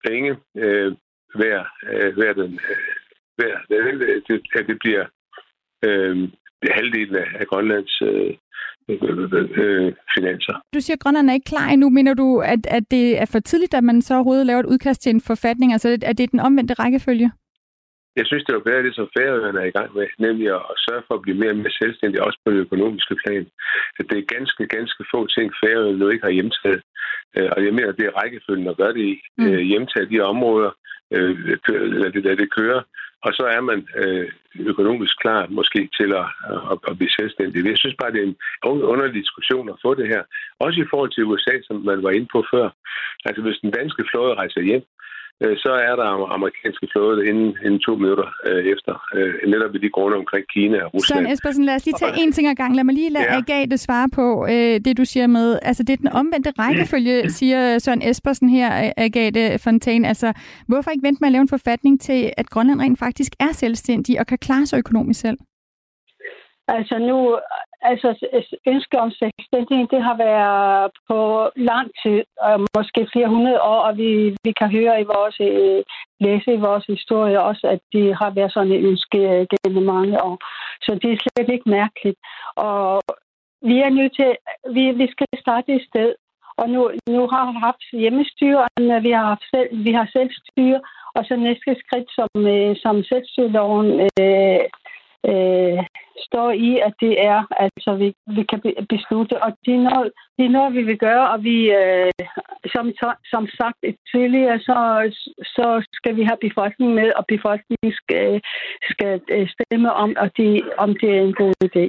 penge 0.07 0.37
øh, 0.57 0.93
hver, 1.35 1.65
øh, 1.93 2.15
hver 2.15 2.33
den, 2.33 2.61
øh, 2.71 2.77
hver, 3.41 3.57
det, 3.69 4.43
at 4.59 4.67
det 4.71 4.79
bliver 4.85 5.05
øh, 5.87 6.17
halvdelen 6.79 7.17
af, 7.41 7.47
Grønlands 7.47 8.03
øh, 8.03 8.33
øh, 8.89 9.93
finanser. 10.17 10.55
Du 10.75 10.81
siger, 10.81 10.97
at 10.97 11.01
Grønland 11.01 11.31
er 11.31 11.35
ikke 11.35 11.53
klar 11.55 11.69
endnu. 11.69 11.89
Mener 11.91 12.15
du, 12.15 12.29
at, 12.39 12.63
at 12.77 12.85
det 12.91 13.21
er 13.23 13.29
for 13.33 13.39
tidligt, 13.39 13.75
at 13.75 13.85
man 13.85 14.03
så 14.03 14.15
overhovedet 14.15 14.47
laver 14.47 14.61
et 14.61 14.73
udkast 14.73 15.03
til 15.03 15.11
en 15.11 15.21
forfatning? 15.21 15.73
Altså, 15.73 15.89
at 15.89 16.19
det 16.19 16.25
er 16.25 16.35
den 16.35 16.47
omvendte 16.49 16.75
rækkefølge? 16.75 17.31
Jeg 18.17 18.27
synes, 18.27 18.45
det 18.45 18.55
var 18.55 18.69
bedre 18.69 18.87
det, 18.87 18.95
som 18.95 19.13
Færøerne 19.17 19.61
er 19.61 19.69
i 19.69 19.77
gang 19.79 19.91
med, 19.97 20.07
nemlig 20.27 20.47
at 20.57 20.81
sørge 20.87 21.05
for 21.07 21.15
at 21.15 21.23
blive 21.23 21.41
mere 21.41 21.55
og 21.55 21.57
mere 21.57 21.79
selvstændig, 21.83 22.23
også 22.27 22.39
på 22.45 22.51
det 22.51 22.65
økonomiske 22.67 23.17
plan. 23.23 23.47
At 23.99 24.05
det 24.11 24.19
er 24.19 24.33
ganske, 24.37 24.63
ganske 24.77 25.03
få 25.13 25.21
ting, 25.27 25.47
Færøerne 25.63 25.99
nu 25.99 26.09
ikke 26.09 26.27
har 26.27 26.37
hjemtaget. 26.39 26.83
Øh, 27.37 27.51
og 27.55 27.65
jeg 27.65 27.73
mener, 27.75 27.93
det 27.93 28.07
er 28.07 28.19
rækkefølgen 28.21 28.69
at 28.69 28.77
gøre 28.81 28.95
det 28.97 29.05
i. 29.13 29.15
Mm. 29.39 29.47
Øh, 29.47 29.61
hjemtage 29.71 30.11
de 30.13 30.21
områder, 30.33 30.71
øh, 31.15 31.33
lad 32.01 32.11
det, 32.15 32.25
lad 32.25 32.37
det 32.37 32.55
køre, 32.59 32.81
og 33.27 33.31
så 33.39 33.45
er 33.57 33.61
man 33.61 33.89
øh, 34.03 34.29
økonomisk 34.73 35.15
klar 35.21 35.47
måske 35.59 35.81
til 35.99 36.11
at, 36.23 36.27
at, 36.71 36.79
at 36.89 36.99
blive 36.99 37.17
selvstændig. 37.19 37.67
Jeg 37.67 37.79
synes 37.79 37.97
bare, 38.01 38.13
det 38.13 38.21
er 38.23 38.29
en 38.29 38.37
underlig 38.93 39.15
diskussion 39.23 39.69
at 39.69 39.81
få 39.83 39.95
det 39.95 40.09
her. 40.09 40.23
Også 40.59 40.81
i 40.81 40.91
forhold 40.91 41.11
til 41.13 41.25
USA, 41.25 41.55
som 41.67 41.77
man 41.91 42.03
var 42.03 42.11
inde 42.11 42.29
på 42.33 42.45
før. 42.53 42.67
Altså 43.25 43.43
hvis 43.43 43.63
den 43.65 43.71
danske 43.71 44.05
flåde 44.11 44.35
rejser 44.35 44.61
hjem, 44.61 44.85
så 45.41 45.73
er 45.89 45.95
der 45.97 46.33
amerikanske 46.37 46.87
flåde 46.93 47.29
inden, 47.29 47.57
inden 47.65 47.81
to 47.81 47.95
minutter 47.97 48.29
øh, 48.47 48.65
efter, 48.73 48.95
øh, 49.15 49.35
netop 49.53 49.75
i 49.75 49.79
de 49.79 49.91
grunde 49.91 50.17
omkring 50.17 50.45
Kina 50.55 50.79
og 50.85 50.95
Rusland. 50.95 51.19
Søren 51.19 51.33
Espersen, 51.33 51.65
lad 51.65 51.75
os 51.75 51.85
lige 51.85 51.95
tage 51.99 52.13
en 52.23 52.33
ting 52.33 52.49
ad 52.49 52.55
gang. 52.55 52.77
Lad 52.77 52.85
mig 52.85 52.95
lige 52.95 53.11
lade 53.11 53.25
ja. 53.25 53.39
Agathe 53.39 53.79
svare 53.79 54.09
på 54.15 54.47
øh, 54.47 54.81
det, 54.85 54.97
du 54.99 55.05
siger 55.05 55.27
med, 55.27 55.59
altså 55.63 55.83
det 55.83 55.93
er 55.93 55.97
den 55.97 56.13
omvendte 56.21 56.51
rækkefølge, 56.59 57.31
siger 57.31 57.79
Søren 57.79 58.03
Espersen 58.03 58.49
her, 58.49 58.93
Agathe 58.97 59.59
Fontaine. 59.59 60.09
Altså, 60.09 60.33
hvorfor 60.67 60.91
ikke 60.91 61.07
vente 61.07 61.19
med 61.21 61.29
at 61.29 61.33
lave 61.33 61.43
en 61.43 61.49
forfatning 61.49 62.01
til, 62.01 62.31
at 62.37 62.51
Grønland 62.51 62.81
rent 62.81 62.99
faktisk 62.99 63.33
er 63.41 63.53
selvstændig 63.53 64.21
og 64.21 64.27
kan 64.27 64.39
klare 64.39 64.67
sig 64.67 64.79
økonomisk 64.79 65.21
selv? 65.21 65.39
Altså 66.77 66.99
nu, 66.99 67.39
altså 67.83 68.09
ønske 68.67 68.97
om 69.05 69.11
selvstændighed, 69.11 69.87
det 69.95 70.03
har 70.09 70.17
været 70.17 70.91
på 71.09 71.21
lang 71.57 71.89
tid, 72.03 72.21
måske 72.77 73.01
flere 73.13 73.29
hundrede 73.29 73.63
år, 73.63 73.81
og 73.89 73.97
vi, 73.97 74.37
vi 74.45 74.53
kan 74.53 74.71
høre 74.77 75.01
i 75.01 75.05
vores, 75.15 75.37
øh, 75.41 75.83
læse 76.21 76.51
i 76.55 76.65
vores 76.67 76.85
historie 76.95 77.43
også, 77.43 77.67
at 77.75 77.81
de 77.93 78.15
har 78.21 78.31
været 78.31 78.53
sådan 78.53 78.73
et 78.73 78.85
ønske 78.91 79.19
øh, 79.19 79.47
gennem 79.53 79.85
mange 79.95 80.23
år. 80.23 80.37
Så 80.85 80.91
det 81.03 81.11
er 81.13 81.19
slet 81.23 81.51
ikke 81.55 81.71
mærkeligt. 81.71 82.19
Og 82.57 83.03
vi 83.63 83.77
er 83.87 83.91
nødt 83.99 84.15
til, 84.17 84.31
vi, 84.77 84.85
vi 85.01 85.07
skal 85.11 85.27
starte 85.45 85.73
et 85.73 85.87
sted, 85.91 86.15
og 86.61 86.71
nu, 86.71 86.91
nu 87.09 87.23
har 87.33 87.53
vi 87.53 87.59
haft 87.69 87.85
hjemmestyre, 88.03 88.67
vi 89.07 89.11
har, 89.11 89.25
haft 89.33 89.47
selv, 89.55 89.71
vi 89.87 89.93
har 89.93 90.09
selvstyre, 90.13 90.81
og 91.17 91.23
så 91.25 91.37
næste 91.37 91.71
skridt, 91.83 92.09
som, 92.19 92.31
øh, 92.55 92.77
som 92.83 93.05
selvstyreloven 93.11 93.89
øh, 94.01 94.65
øh, 95.31 95.79
står 96.29 96.51
i, 96.69 96.71
at 96.87 96.95
det 97.01 97.15
er, 97.31 97.41
altså 97.65 97.91
vi, 98.03 98.09
vi 98.37 98.43
kan 98.51 98.61
beslutte, 98.95 99.43
og 99.45 99.51
det 99.65 99.75
er, 99.75 99.83
noget, 99.91 100.13
det 100.37 100.45
er 100.45 100.57
noget, 100.59 100.75
vi 100.75 100.83
vil 100.83 100.99
gøre, 100.99 101.31
og 101.31 101.45
vi, 101.45 101.57
øh, 101.81 102.13
som, 102.75 102.87
som 103.33 103.45
sagt 103.59 103.79
tidligere, 104.13 104.59
så, 104.59 104.79
så 105.57 105.67
skal 105.93 106.17
vi 106.17 106.23
have 106.23 106.41
befolkningen 106.49 106.95
med, 107.01 107.09
og 107.19 107.25
befolkningen 107.35 107.93
skal, 108.01 108.41
skal 108.91 109.21
øh, 109.31 109.49
stemme 109.55 109.93
om, 109.93 110.11
og 110.23 110.29
de, 110.39 110.63
om 110.79 110.91
det 111.01 111.11
er 111.19 111.23
en 111.23 111.35
god 111.43 111.55
idé. 111.69 111.85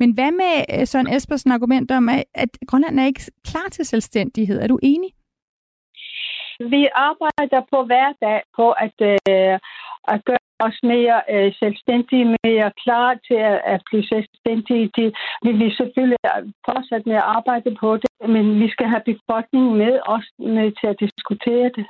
Men 0.00 0.14
hvad 0.14 0.32
med 0.42 0.54
øh, 0.74 0.86
Søren 0.86 1.14
Espersen 1.16 1.52
argument 1.52 1.90
om, 1.90 2.08
at 2.34 2.52
Grønland 2.68 3.00
er 3.00 3.06
ikke 3.06 3.24
klar 3.50 3.68
til 3.70 3.84
selvstændighed? 3.84 4.60
Er 4.60 4.68
du 4.68 4.78
enig? 4.82 5.10
Vi 6.74 6.88
arbejder 6.94 7.60
på 7.72 7.84
hver 7.84 8.08
dag 8.24 8.40
på 8.56 8.70
at, 8.70 8.96
øh, 9.08 9.58
at 10.12 10.24
gøre 10.24 10.49
os 10.66 10.78
mere 10.82 11.16
øh, 11.34 11.52
selvstændige, 11.62 12.24
mere 12.44 12.72
klar 12.84 13.08
til 13.26 13.38
at, 13.50 13.60
at 13.72 13.80
blive 13.88 14.04
selvstændige. 14.12 14.84
De, 14.96 15.04
vi 15.44 15.50
vil 15.60 15.76
selvfølgelig 15.78 16.18
fortsætte 16.68 17.08
med 17.10 17.18
at 17.22 17.28
arbejde 17.38 17.70
på 17.82 17.96
det, 18.02 18.10
men 18.34 18.44
vi 18.62 18.68
skal 18.74 18.88
have 18.92 19.04
befolkningen 19.12 19.72
med 19.82 19.94
os 20.14 20.26
med 20.38 20.68
til 20.80 20.86
at 20.92 21.00
diskutere 21.04 21.68
det. 21.76 21.86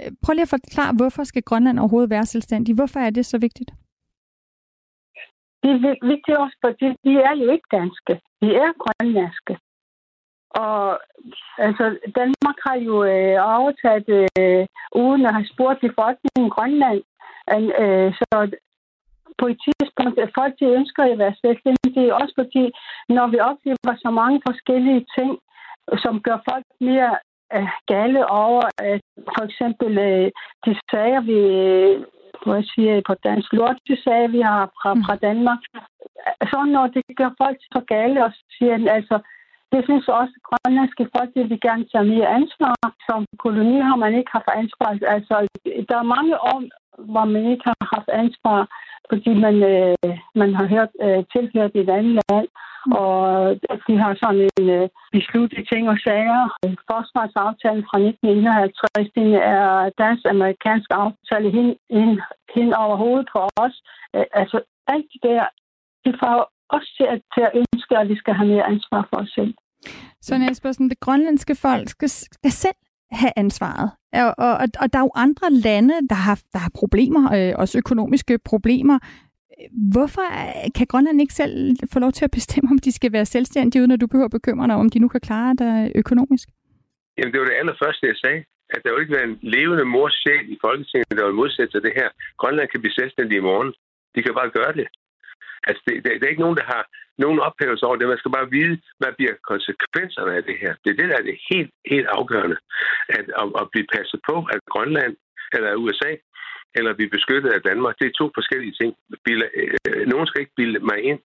Øh, 0.00 0.10
prøv 0.22 0.32
lige 0.32 0.48
at 0.48 0.56
forklare, 0.56 0.92
hvorfor 1.00 1.24
skal 1.24 1.42
Grønland 1.42 1.78
overhovedet 1.78 2.10
være 2.10 2.26
selvstændig? 2.26 2.74
Hvorfor 2.74 3.00
er 3.00 3.10
det 3.10 3.26
så 3.26 3.38
vigtigt? 3.38 3.70
Det 5.62 5.70
er 5.70 6.06
vigtigt 6.12 6.36
også, 6.44 6.56
fordi 6.64 6.86
de 7.06 7.12
er 7.28 7.34
jo 7.42 7.46
ikke 7.54 7.68
danske. 7.72 8.12
De 8.42 8.48
er 8.64 8.70
grønlandske. 8.82 9.54
Og 10.54 11.00
altså, 11.58 11.84
Danmark 12.20 12.58
har 12.66 12.76
jo 12.88 13.04
øh, 13.04 13.36
overtaget 13.58 14.08
øh, 14.38 14.66
uden 15.02 15.26
at 15.26 15.34
have 15.34 15.48
spurgt 15.52 15.80
befolkningen 15.80 16.46
i 16.46 16.54
Grønland. 16.56 17.02
Øh, 17.82 18.14
så 18.20 18.26
på 19.38 19.46
et 19.52 19.58
tidspunkt, 19.66 20.18
at 20.18 20.34
folk 20.38 20.54
de 20.60 20.64
ønsker 20.78 21.02
at 21.02 21.18
være 21.18 21.34
selvstændige, 21.44 22.14
også 22.14 22.34
fordi, 22.40 22.64
når 23.08 23.26
vi 23.26 23.38
oplever 23.50 23.94
så 24.04 24.10
mange 24.10 24.40
forskellige 24.48 25.06
ting, 25.18 25.30
som 26.02 26.20
gør 26.26 26.38
folk 26.50 26.66
mere 26.80 27.12
øh, 27.54 27.68
gale 27.86 28.30
over, 28.30 28.62
at 28.78 29.00
for 29.36 29.44
eksempel 29.48 29.98
øh, 29.98 30.30
de 30.64 30.72
sager, 30.90 31.20
vi 31.30 31.38
hvad 32.44 32.54
jeg 32.54 32.68
siger 32.74 33.02
på 33.08 33.14
dansk, 33.28 33.52
lortesager, 33.52 34.28
vi 34.36 34.40
har 34.40 34.62
fra, 34.78 34.90
fra 35.06 35.16
Danmark. 35.26 35.62
Så 36.50 36.58
når 36.74 36.86
det 36.86 37.02
gør 37.20 37.30
folk 37.42 37.58
så 37.74 37.80
gale, 37.94 38.24
og 38.24 38.32
siger, 38.58 38.74
altså, 38.98 39.16
det 39.72 39.80
synes 39.84 40.08
også, 40.08 40.34
at 40.38 40.46
grønlandske 40.48 41.08
folk 41.16 41.30
det 41.36 41.50
vil 41.50 41.60
gerne 41.68 41.84
tage 41.92 42.10
mere 42.14 42.28
ansvar. 42.40 42.74
Som 43.08 43.20
koloni 43.44 43.78
har 43.88 43.96
man 44.04 44.14
ikke 44.18 44.32
haft 44.36 44.50
ansvar. 44.62 44.88
Altså, 45.16 45.36
der 45.88 45.96
er 45.98 46.12
mange 46.16 46.34
hvor 46.98 47.24
man 47.24 47.44
ikke 47.52 47.64
har 47.64 47.76
haft 47.94 48.08
ansvar, 48.22 48.60
fordi 49.10 49.32
man, 49.44 49.56
øh, 49.72 50.14
man 50.34 50.54
har 50.54 50.66
hørt 50.74 50.92
øh, 51.04 51.24
tilhørt 51.32 51.74
et 51.74 51.90
andet 51.98 52.18
land. 52.30 52.48
Mm. 52.86 52.92
Og 52.92 53.20
de 53.86 53.94
har 54.02 54.12
sådan 54.22 54.48
en 54.58 54.68
øh, 54.78 54.88
besluttet 55.12 55.68
ting 55.72 55.84
og 55.92 55.98
sager. 56.06 56.42
Forsvarsaftalen 56.90 57.84
fra 57.88 57.98
1951, 57.98 59.08
den 59.18 59.28
er 59.54 59.90
dansk-amerikansk 60.02 60.88
aftale 61.02 61.48
hen, 61.56 61.68
hen, 61.96 62.20
hen 62.54 62.68
over 62.82 62.96
hovedet 62.96 63.28
på 63.32 63.38
os. 63.64 63.76
Øh, 64.16 64.26
altså 64.40 64.58
alt 64.94 65.08
det 65.12 65.20
der, 65.28 65.44
det 66.04 66.14
får 66.22 66.36
os 66.76 66.86
til 66.96 67.06
at, 67.12 67.18
til 67.34 67.42
at 67.48 67.52
ønske, 67.60 67.92
at 67.98 68.08
vi 68.08 68.16
skal 68.22 68.34
have 68.34 68.48
mere 68.52 68.68
ansvar 68.72 69.02
for 69.10 69.16
os 69.22 69.32
selv. 69.38 69.54
Sonja 70.26 70.50
Espersen, 70.50 70.90
det 70.90 71.00
grønlandske 71.00 71.54
folk 71.54 71.88
skal, 71.88 72.08
skal 72.08 72.52
selv 72.64 72.80
have 73.12 73.32
ansvaret. 73.36 73.90
Og, 74.12 74.34
og, 74.46 74.52
og 74.82 74.86
der 74.92 74.98
er 74.98 75.06
jo 75.08 75.14
andre 75.14 75.48
lande, 75.50 75.94
der 76.10 76.18
har, 76.26 76.36
der 76.52 76.58
har 76.58 76.72
problemer, 76.74 77.22
øh, 77.36 77.52
også 77.62 77.78
økonomiske 77.78 78.38
problemer. 78.44 78.98
Hvorfor 79.94 80.26
øh, 80.40 80.70
kan 80.76 80.86
Grønland 80.86 81.20
ikke 81.20 81.34
selv 81.34 81.76
få 81.92 81.98
lov 82.04 82.12
til 82.12 82.24
at 82.24 82.30
bestemme, 82.38 82.68
om 82.74 82.78
de 82.78 82.92
skal 82.92 83.12
være 83.12 83.26
selvstændige, 83.26 83.82
uden 83.82 83.94
at 83.96 84.00
du 84.00 84.06
behøver 84.06 84.30
at 84.30 84.38
bekymre 84.38 84.66
dig 84.66 84.76
om, 84.76 84.90
de 84.90 84.98
nu 84.98 85.08
kan 85.08 85.20
klare 85.20 85.54
det 85.62 85.92
økonomisk? 85.94 86.48
Jamen, 87.16 87.32
det 87.32 87.40
var 87.40 87.46
det 87.46 87.60
allerførste, 87.60 88.06
jeg 88.06 88.16
sagde. 88.24 88.40
At 88.74 88.80
der 88.82 88.90
jo 88.90 88.98
ikke 89.02 89.16
være 89.16 89.28
en 89.30 89.38
levende 89.56 89.84
mors 89.84 90.14
sjæl 90.22 90.46
i 90.54 90.58
Folketinget, 90.64 91.18
der 91.18 91.26
vil 91.26 91.40
modsætte 91.42 91.72
sig 91.72 91.82
det 91.86 91.94
her. 92.00 92.08
Grønland 92.40 92.68
kan 92.68 92.80
blive 92.80 92.98
selvstændig 93.00 93.36
i 93.38 93.46
morgen. 93.50 93.70
De 94.14 94.22
kan 94.22 94.34
bare 94.40 94.50
gøre 94.58 94.72
det. 94.80 94.86
Altså, 95.68 95.80
det, 95.86 95.94
det, 96.04 96.10
det 96.18 96.24
er 96.24 96.34
ikke 96.34 96.46
nogen, 96.46 96.60
der 96.60 96.66
har 96.74 96.82
nogen 97.18 97.40
ophævelse 97.46 97.86
over 97.86 97.96
det. 97.96 98.08
Man 98.08 98.18
skal 98.18 98.36
bare 98.38 98.52
vide, 98.58 98.76
hvad 99.00 99.12
bliver 99.18 99.34
konsekvenserne 99.52 100.32
af 100.38 100.44
det 100.48 100.56
her. 100.62 100.72
Det 100.82 100.90
er 100.90 100.98
det, 101.00 101.08
der 101.10 101.16
er 101.18 101.26
det 101.28 101.36
helt, 101.50 101.70
helt 101.92 102.08
afgørende. 102.18 102.58
At, 103.18 103.26
at, 103.40 103.46
at 103.60 103.66
blive 103.72 103.86
passet 103.94 104.20
på, 104.28 104.36
at 104.54 104.60
Grønland 104.72 105.14
eller 105.56 105.80
USA 105.84 106.12
eller 106.78 106.92
blive 106.98 107.14
beskyttet 107.16 107.50
af 107.56 107.62
Danmark. 107.70 107.94
Det 108.00 108.06
er 108.06 108.18
to 108.20 108.26
forskellige 108.38 108.74
ting. 108.80 108.92
Øh, 109.30 110.02
nogen 110.12 110.26
skal 110.26 110.40
ikke 110.40 110.58
bilde 110.60 110.80
mig 110.90 110.98
ind, 111.10 111.20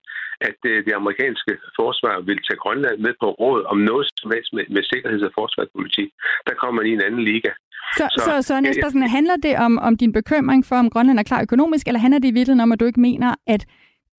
at 0.48 0.58
øh, 0.70 0.76
det 0.86 0.94
amerikanske 1.00 1.52
forsvar 1.80 2.14
vil 2.28 2.38
tage 2.46 2.62
Grønland 2.64 2.98
med 3.06 3.14
på 3.22 3.28
råd 3.42 3.62
om 3.72 3.78
noget 3.90 4.06
som 4.20 4.30
helst 4.34 4.50
med, 4.56 4.64
med 4.74 4.82
sikkerheds- 4.92 5.28
og 5.28 5.32
forsvarspolitik. 5.38 6.08
Der 6.46 6.54
kommer 6.60 6.76
man 6.78 6.90
i 6.90 6.92
en 6.98 7.02
anden 7.06 7.24
liga. 7.30 7.52
Så, 7.96 8.04
så, 8.16 8.20
så 8.24 8.42
Søren 8.48 8.66
Espersen, 8.66 9.02
handler 9.02 9.36
det 9.36 9.54
om, 9.66 9.78
om 9.78 9.96
din 9.96 10.12
bekymring 10.12 10.66
for, 10.68 10.76
om 10.76 10.90
Grønland 10.90 11.18
er 11.18 11.22
klar 11.30 11.42
økonomisk, 11.42 11.86
eller 11.86 12.00
handler 12.00 12.18
det 12.20 12.28
i 12.28 12.36
virkeligheden 12.38 12.66
om, 12.66 12.72
at 12.72 12.80
du 12.80 12.86
ikke 12.86 13.00
mener, 13.00 13.34
at 13.46 13.62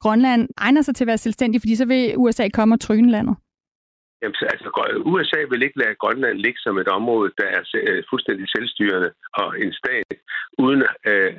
Grønland 0.03 0.49
egner 0.57 0.81
sig 0.81 0.95
til 0.95 1.03
at 1.03 1.11
være 1.11 1.23
selvstændig, 1.25 1.61
fordi 1.61 1.75
så 1.75 1.85
vil 1.85 2.17
USA 2.17 2.45
komme 2.53 2.75
og 2.75 2.79
tryne 2.79 3.11
landet? 3.11 3.35
Jamen, 4.21 4.35
altså, 4.53 4.69
USA 5.13 5.39
vil 5.49 5.63
ikke 5.63 5.79
lade 5.79 5.99
Grønland 6.03 6.37
ligge 6.45 6.59
som 6.65 6.77
et 6.77 6.87
område, 6.87 7.31
der 7.39 7.47
er 7.57 7.61
øh, 7.89 8.03
fuldstændig 8.09 8.45
selvstyrende 8.55 9.09
og 9.41 9.49
en 9.63 9.73
stat, 9.81 10.17
uden 10.63 10.81
øh, 11.09 11.31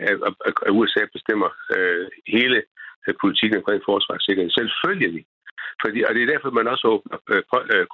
at 0.66 0.72
USA 0.78 1.02
bestemmer 1.16 1.50
øh, 1.76 2.06
hele 2.26 2.58
politikken 3.22 3.58
omkring 3.60 3.82
forsvarssikkerhed. 3.90 4.50
Selvfølgelig. 4.50 5.24
Fordi, 5.82 5.98
og 6.06 6.10
det 6.14 6.22
er 6.22 6.32
derfor, 6.32 6.50
man 6.50 6.72
også 6.72 6.84
åbner 6.92 7.18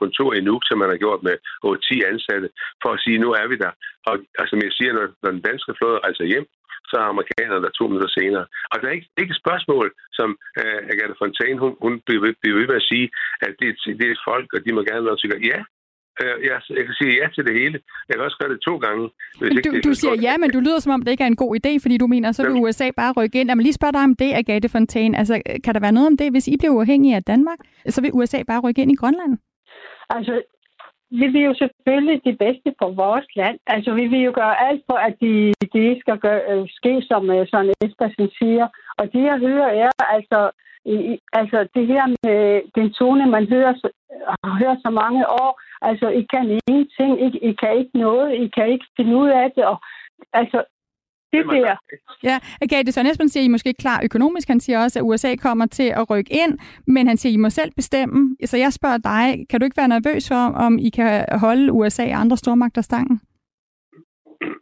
kontor 0.02 0.30
i 0.34 0.40
Nuuk, 0.40 0.62
som 0.66 0.78
man 0.82 0.92
har 0.92 1.00
gjort 1.04 1.22
med 1.28 1.36
8-10 1.66 2.10
ansatte, 2.12 2.48
for 2.82 2.90
at 2.92 3.02
sige, 3.04 3.18
nu 3.24 3.28
er 3.40 3.46
vi 3.52 3.56
der. 3.64 3.72
Og 4.08 4.14
altså, 4.38 4.50
som 4.52 4.60
jeg 4.66 4.72
siger, 4.78 4.92
når, 4.92 5.06
når 5.22 5.30
den 5.36 5.46
danske 5.48 5.72
flåde 5.78 5.98
rejser 6.04 6.24
hjem, 6.32 6.46
så 6.90 6.96
er 7.02 7.12
amerikanerne 7.14 7.62
der 7.64 7.72
to 7.78 7.84
minutter 7.88 8.10
senere. 8.18 8.44
Og 8.72 8.76
der 8.80 8.86
er 8.88 8.94
ikke, 8.98 9.10
ikke 9.22 9.34
et 9.36 9.42
spørgsmål, 9.44 9.86
som 10.18 10.28
uh, 10.60 10.80
Agatha 10.92 11.14
Fontaine, 11.22 11.58
hun, 11.62 11.72
hun 11.84 11.92
bliver, 12.06 12.20
ved, 12.24 12.34
bliver 12.40 12.56
ved 12.58 12.66
med 12.70 12.80
at 12.82 12.88
sige, 12.92 13.06
at 13.46 13.52
det, 13.60 13.68
det 14.00 14.06
er 14.10 14.24
folk, 14.30 14.48
og 14.54 14.60
de 14.64 14.70
må 14.72 14.80
gerne 14.88 15.04
noget 15.06 15.20
til 15.20 15.30
Ja, 15.52 15.60
uh, 16.22 16.36
jeg, 16.48 16.56
jeg 16.78 16.84
kan 16.86 16.94
sige 17.00 17.12
ja 17.20 17.26
til 17.34 17.44
det 17.48 17.54
hele. 17.60 17.76
Jeg 18.08 18.14
kan 18.14 18.24
også 18.28 18.38
gøre 18.40 18.52
det 18.54 18.60
to 18.68 18.74
gange. 18.86 19.04
Hvis 19.40 19.50
du, 19.50 19.56
ikke, 19.56 19.88
du 19.88 19.94
siger 20.00 20.16
ja, 20.28 20.34
men 20.42 20.50
du 20.56 20.60
lyder 20.66 20.80
som 20.80 20.92
om, 20.94 21.02
det 21.02 21.10
ikke 21.10 21.26
er 21.28 21.32
en 21.34 21.42
god 21.44 21.52
idé, 21.60 21.72
fordi 21.84 21.96
du 22.02 22.06
mener, 22.14 22.28
så 22.32 22.40
vil 22.42 22.62
USA 22.64 22.88
bare 23.00 23.12
rykke 23.18 23.36
ind. 23.40 23.48
Mig 23.48 23.66
lige 23.66 23.80
spørge 23.80 23.94
dig 23.96 24.04
om 24.08 24.14
det, 24.22 24.30
Agathe 24.40 24.68
Fontaine. 24.76 25.18
Altså, 25.20 25.34
kan 25.64 25.74
der 25.74 25.80
være 25.86 25.96
noget 25.96 26.06
om 26.12 26.16
det, 26.16 26.28
hvis 26.30 26.48
I 26.52 26.56
bliver 26.60 26.74
uafhængige 26.76 27.16
af 27.16 27.24
Danmark, 27.32 27.58
så 27.94 27.98
vil 28.02 28.10
USA 28.18 28.40
bare 28.50 28.60
rykke 28.60 28.82
ind 28.82 28.92
i 28.92 29.00
Grønland? 29.02 29.32
Altså, 30.16 30.34
vi 31.20 31.26
vil 31.34 31.42
jo 31.48 31.54
selvfølgelig 31.62 32.20
det 32.24 32.38
bedste 32.38 32.70
for 32.80 32.90
vores 33.02 33.28
land. 33.36 33.58
Altså, 33.66 33.90
vi 34.00 34.06
vil 34.06 34.22
jo 34.28 34.32
gøre 34.34 34.56
alt 34.68 34.82
for, 34.88 34.98
at 35.08 35.14
de, 35.20 35.52
de 35.74 36.00
skal 36.00 36.18
gøre, 36.18 36.42
øh, 36.50 36.64
ske, 36.78 37.02
som 37.10 37.22
uh, 37.34 37.46
Søren 37.50 37.72
Espersen 37.84 38.28
siger. 38.38 38.66
Og 38.98 39.04
det, 39.12 39.22
jeg 39.30 39.38
hører, 39.38 39.68
er 39.84 39.90
altså, 40.16 40.40
i, 40.84 41.18
altså 41.32 41.58
det 41.74 41.86
her 41.86 42.06
med 42.24 42.40
den 42.74 42.92
tone, 42.92 43.26
man 43.36 43.46
hører, 43.48 43.74
har 44.44 44.58
hørt 44.62 44.78
så 44.86 44.90
mange 44.90 45.22
år. 45.42 45.60
Altså, 45.88 46.08
I 46.20 46.22
kan 46.32 46.60
ingenting. 46.68 47.12
I, 47.26 47.28
I 47.48 47.52
kan 47.52 47.72
ikke 47.78 47.98
noget. 47.98 48.34
I 48.44 48.46
kan 48.56 48.68
ikke 48.68 48.86
finde 48.96 49.16
ud 49.16 49.28
af 49.28 49.50
det. 49.56 49.64
Og, 49.64 49.76
altså, 50.32 50.58
det 51.32 51.44
der. 51.46 51.76
Ja, 52.22 52.38
Agathe 52.60 52.92
Søren 52.92 53.06
Esben 53.06 53.28
siger, 53.28 53.42
at 53.42 53.46
I 53.46 53.48
måske 53.48 53.68
ikke 53.68 53.78
klar 53.78 54.00
økonomisk. 54.04 54.48
Han 54.48 54.60
siger 54.60 54.78
også, 54.84 54.98
at 54.98 55.02
USA 55.02 55.34
kommer 55.36 55.66
til 55.66 55.88
at 55.96 56.10
rykke 56.10 56.32
ind, 56.42 56.58
men 56.86 57.06
han 57.06 57.16
siger, 57.16 57.30
at 57.30 57.34
I 57.34 57.36
må 57.36 57.50
selv 57.50 57.72
bestemme. 57.76 58.36
Så 58.44 58.56
jeg 58.56 58.72
spørger 58.72 58.98
dig, 58.98 59.46
kan 59.50 59.60
du 59.60 59.64
ikke 59.64 59.76
være 59.76 59.88
nervøs 59.88 60.28
for, 60.28 60.42
om 60.66 60.78
I 60.78 60.88
kan 60.90 61.24
holde 61.32 61.72
USA 61.72 62.04
og 62.14 62.20
andre 62.20 62.36
stormagter 62.36 62.82
stangen? 62.82 63.20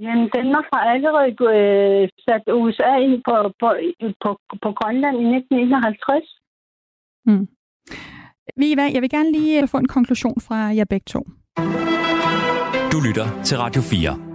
Jamen, 0.01 0.29
Danmark 0.37 0.65
har 0.73 0.83
allerede 0.95 1.31
øh, 1.55 2.09
sat 2.27 2.43
USA 2.63 2.93
ind 3.07 3.23
på, 3.29 3.35
på, 3.61 3.69
på, 4.23 4.31
på 4.63 4.69
Grønland 4.79 5.17
i 5.17 5.27
1951. 5.37 6.41
Mm. 7.27 7.47
Viva, 8.57 8.83
jeg 8.95 9.03
vil 9.03 9.11
gerne 9.11 9.33
lige 9.33 9.69
få 9.69 9.77
en 9.79 9.89
konklusion 9.89 10.41
fra 10.41 10.57
jer 10.57 10.85
begge 10.91 11.05
to. 11.07 11.21
Du 12.93 12.99
lytter 13.07 13.43
til 13.45 13.57
Radio 13.59 13.83
4. 13.83 14.34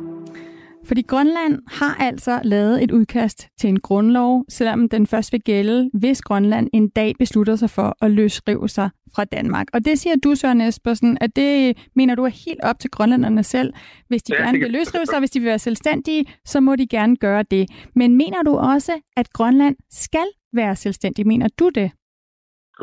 Fordi 0.90 1.02
Grønland 1.02 1.60
har 1.68 1.96
altså 2.00 2.40
lavet 2.44 2.84
et 2.84 2.92
udkast 2.92 3.48
til 3.60 3.70
en 3.70 3.80
grundlov, 3.80 4.46
selvom 4.50 4.90
den 4.90 5.08
først 5.08 5.32
vil 5.32 5.42
gælde, 5.42 5.90
hvis 5.94 6.22
Grønland 6.22 6.70
en 6.74 6.90
dag 6.90 7.14
beslutter 7.20 7.56
sig 7.56 7.70
for 7.70 7.98
at 8.02 8.12
løsrive 8.12 8.70
sig 8.70 8.90
fra 9.16 9.24
Danmark. 9.26 9.68
Og 9.74 9.86
det 9.86 10.00
siger 10.00 10.16
du, 10.24 10.36
Søren 10.36 10.62
Espersen, 10.62 11.18
at 11.22 11.36
det 11.36 11.78
mener 11.96 12.16
du 12.16 12.24
er 12.24 12.30
helt 12.46 12.62
op 12.64 12.80
til 12.80 12.90
grønlænderne 12.90 13.44
selv. 13.44 13.74
Hvis 14.08 14.24
de 14.24 14.34
ja, 14.36 14.44
gerne 14.44 14.60
vil 14.60 14.72
løsrive 14.72 15.06
sig, 15.06 15.20
hvis 15.20 15.32
de 15.32 15.40
vil 15.40 15.48
være 15.48 15.60
selvstændige, 15.60 16.26
så 16.46 16.60
må 16.60 16.76
de 16.76 16.88
gerne 16.88 17.16
gøre 17.16 17.44
det. 17.52 17.70
Men 17.96 18.16
mener 18.16 18.44
du 18.44 18.56
også, 18.58 18.92
at 19.18 19.34
Grønland 19.34 19.76
skal 19.92 20.28
være 20.54 20.76
selvstændig? 20.76 21.28
Mener 21.28 21.48
du 21.60 21.70
det? 21.76 21.92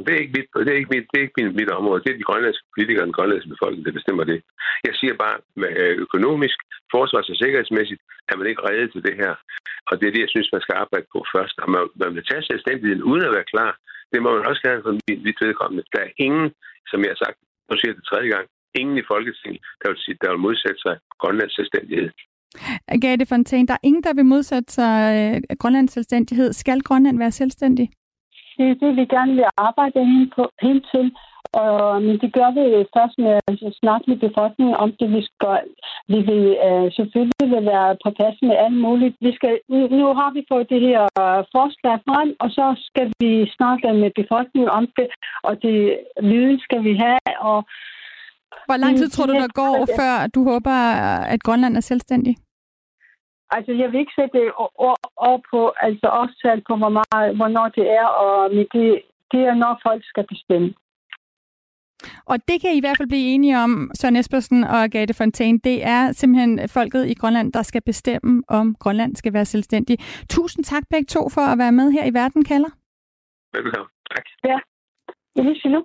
Det 0.05 0.13
er 0.15 0.23
ikke 0.23 0.37
mit, 0.37 0.49
det 0.67 0.73
er 0.73 0.81
ikke 0.81 0.93
mit, 0.95 1.07
det 1.11 1.17
er 1.19 1.25
ikke 1.27 1.39
mit, 1.41 1.55
mit 1.61 1.71
område. 1.81 2.03
Det 2.05 2.11
er 2.11 2.21
de 2.21 2.29
grønlandske 2.31 2.67
politikere 2.75 3.03
og 3.05 3.09
den 3.11 3.19
grønlandske 3.19 3.55
befolkning, 3.55 3.83
der 3.87 3.99
bestemmer 3.99 4.25
det. 4.31 4.39
Jeg 4.87 4.95
siger 5.01 5.15
bare, 5.25 5.37
med 5.63 5.71
øh, 5.83 5.95
økonomisk, 6.07 6.59
forsvars- 6.95 7.33
og 7.33 7.37
sikkerhedsmæssigt, 7.43 8.03
er 8.31 8.35
man 8.37 8.47
ikke 8.51 8.65
reddet 8.69 8.93
til 8.93 9.03
det 9.09 9.15
her. 9.23 9.33
Og 9.89 9.95
det 9.99 10.07
er 10.07 10.15
det, 10.15 10.25
jeg 10.25 10.33
synes, 10.35 10.49
man 10.55 10.65
skal 10.65 10.77
arbejde 10.83 11.07
på 11.15 11.19
først. 11.35 11.57
Og 11.63 11.69
man, 11.75 11.83
man 12.03 12.11
vil 12.15 12.25
tage 12.31 12.49
selvstændigheden 12.51 13.03
uden 13.11 13.25
at 13.29 13.35
være 13.37 13.51
klar. 13.55 13.73
Det 14.13 14.19
må 14.23 14.29
man 14.37 14.49
også 14.51 14.63
gerne 14.67 14.83
for 14.85 14.95
mit 15.27 15.41
vedkommende. 15.45 15.83
Der 15.95 16.01
er 16.07 16.13
ingen, 16.27 16.49
som 16.91 16.99
jeg 17.03 17.11
har 17.13 17.21
sagt, 17.25 17.39
nu 17.69 17.73
siger 17.77 17.91
jeg 17.91 17.99
det 17.99 18.09
tredje 18.11 18.31
gang, 18.35 18.47
ingen 18.81 18.97
i 19.03 19.09
Folketinget, 19.13 19.61
der 19.81 19.89
vil, 19.91 19.99
sige, 20.05 20.17
der 20.23 20.31
vil 20.33 20.45
modsætte 20.47 20.81
sig 20.87 20.95
Grønlands 21.21 21.55
selvstændighed. 21.59 22.11
Agathe 22.89 23.27
Fontaine, 23.27 23.67
der 23.67 23.75
er 23.75 23.85
ingen, 23.89 24.03
der 24.03 24.15
vil 24.15 24.27
modsætte 24.35 24.73
sig 24.79 24.95
øh, 25.19 25.57
Grønlands 25.61 25.93
selvstændighed. 25.93 26.53
Skal 26.53 26.81
Grønland 26.89 27.19
være 27.19 27.31
selvstændig? 27.31 27.87
Det 28.57 28.67
er 28.71 28.81
det, 28.83 28.97
vi 28.97 29.05
gerne 29.17 29.35
vil 29.35 29.49
arbejde 29.69 29.99
hen, 30.05 30.33
på, 30.37 30.43
hen 30.63 30.79
til. 30.93 31.07
Og, 31.63 32.03
men 32.07 32.15
det 32.23 32.31
gør 32.39 32.51
vi 32.59 32.65
først 32.97 33.17
med 33.25 33.35
at 33.69 33.79
snakke 33.83 34.05
med 34.11 34.19
befolkningen 34.27 34.77
om 34.85 34.91
det. 34.99 35.09
Vi, 35.17 35.23
skal, 35.31 35.59
vi 36.13 36.19
vil 36.29 36.45
uh, 36.67 36.87
selvfølgelig 36.97 37.49
vil 37.55 37.65
være 37.75 37.91
på 38.05 38.09
plads 38.19 38.37
med 38.49 38.57
alt 38.65 38.79
muligt. 38.87 39.17
Vi 39.27 39.33
skal, 39.39 39.53
nu 40.01 40.07
har 40.21 40.31
vi 40.37 40.43
fået 40.53 40.71
det 40.73 40.81
her 40.89 41.03
forslag 41.55 41.97
frem, 42.09 42.29
og 42.43 42.49
så 42.59 42.67
skal 42.89 43.07
vi 43.23 43.31
snakke 43.57 43.93
med 44.03 44.11
befolkningen 44.21 44.71
om 44.79 44.85
det, 44.97 45.09
og 45.49 45.55
det 45.63 45.77
viden 46.31 46.59
skal 46.67 46.81
vi 46.89 46.95
have. 47.05 47.33
Og, 47.51 47.59
Hvor 48.69 48.79
lang 48.83 48.97
tid 48.97 49.09
tror 49.11 49.27
du, 49.27 49.33
der 49.33 49.51
går, 49.61 49.75
før 50.01 50.15
du 50.35 50.41
håber, 50.51 50.77
at 51.35 51.41
Grønland 51.43 51.77
er 51.77 51.85
selvstændig? 51.91 52.35
Altså, 53.51 53.73
jeg 53.73 53.93
vil 53.93 54.01
ikke 54.01 54.19
sætte 54.21 54.41
over 55.27 55.39
på, 55.51 55.73
altså 55.87 56.07
også 56.07 56.63
på, 56.69 56.77
hvor 56.77 56.93
meget, 56.99 57.37
hvornår 57.37 57.69
det 57.69 57.87
er, 57.91 58.07
og 58.07 58.51
det, 58.51 59.03
det 59.33 59.41
er, 59.49 59.55
når 59.55 59.81
folk 59.87 60.03
skal 60.05 60.27
bestemme. 60.29 60.75
Og 62.27 62.37
det 62.49 62.61
kan 62.61 62.71
I 62.71 62.77
i 62.79 62.81
hvert 62.81 62.97
fald 62.97 63.09
blive 63.09 63.31
enige 63.35 63.59
om, 63.59 63.91
Søren 63.95 64.17
Espersen 64.17 64.65
og 64.65 64.79
Agathe 64.85 65.15
Fontaine. 65.15 65.59
Det 65.59 65.87
er 65.87 66.13
simpelthen 66.13 66.69
folket 66.69 67.07
i 67.07 67.15
Grønland, 67.15 67.53
der 67.53 67.63
skal 67.63 67.83
bestemme, 67.83 68.43
om 68.49 68.75
Grønland 68.75 69.17
skal 69.17 69.33
være 69.33 69.45
selvstændig. 69.45 69.99
Tusind 70.31 70.65
tak 70.65 70.83
begge 70.91 71.07
to 71.07 71.29
for 71.29 71.41
at 71.41 71.59
være 71.59 71.73
med 71.73 71.91
her 71.91 72.05
i 72.05 72.15
Verden 72.15 72.45
kalder. 72.45 72.71
Velkommen. 73.53 73.91
Tak. 74.11 74.25
Ja. 74.45 74.59
Jeg 75.37 75.45
vil 75.45 75.61
sige 75.61 75.73
nu. 75.73 75.85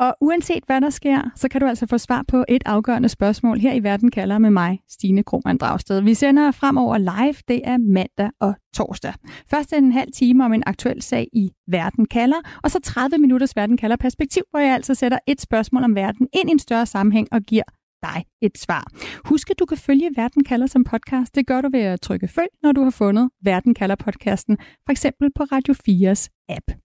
Og 0.00 0.16
uanset 0.20 0.64
hvad 0.66 0.80
der 0.80 0.90
sker, 0.90 1.30
så 1.36 1.48
kan 1.48 1.60
du 1.60 1.66
altså 1.66 1.86
få 1.86 1.98
svar 1.98 2.24
på 2.28 2.44
et 2.48 2.62
afgørende 2.66 3.08
spørgsmål 3.08 3.58
her 3.58 3.72
i 3.72 3.82
Verden 3.82 4.10
kalder 4.10 4.38
med 4.38 4.50
mig, 4.50 4.80
Stine 4.88 5.22
Krohmann 5.22 5.58
Dragsted. 5.58 6.00
Vi 6.00 6.14
sender 6.14 6.50
fremover 6.50 6.98
live, 6.98 7.34
det 7.48 7.60
er 7.64 7.78
mandag 7.78 8.30
og 8.40 8.54
torsdag. 8.74 9.14
Først 9.50 9.72
en 9.72 9.92
halv 9.92 10.12
time 10.12 10.44
om 10.44 10.52
en 10.52 10.62
aktuel 10.66 11.02
sag 11.02 11.28
i 11.32 11.50
Verden 11.68 12.06
kalder, 12.06 12.36
og 12.62 12.70
så 12.70 12.80
30 12.80 13.18
minutters 13.18 13.56
Verden 13.56 13.76
kalder 13.76 13.96
perspektiv, 13.96 14.42
hvor 14.50 14.60
jeg 14.60 14.74
altså 14.74 14.94
sætter 14.94 15.18
et 15.26 15.40
spørgsmål 15.40 15.84
om 15.84 15.94
verden 15.94 16.28
ind 16.32 16.48
i 16.48 16.52
en 16.52 16.58
større 16.58 16.86
sammenhæng 16.86 17.28
og 17.32 17.40
giver 17.40 17.64
dig 18.02 18.24
et 18.42 18.58
svar. 18.58 18.86
Husk, 19.24 19.50
at 19.50 19.58
du 19.58 19.64
kan 19.64 19.78
følge 19.78 20.10
Verden 20.16 20.44
kalder 20.44 20.66
som 20.66 20.84
podcast. 20.84 21.34
Det 21.34 21.46
gør 21.46 21.60
du 21.60 21.68
ved 21.72 21.80
at 21.80 22.00
trykke 22.00 22.28
følg, 22.28 22.50
når 22.62 22.72
du 22.72 22.82
har 22.82 22.90
fundet 22.90 23.30
Verden 23.44 23.74
kalder 23.74 23.96
podcasten, 23.96 24.58
for 24.84 24.90
eksempel 24.90 25.30
på 25.36 25.42
Radio 25.42 25.74
4's 25.74 26.46
app. 26.48 26.84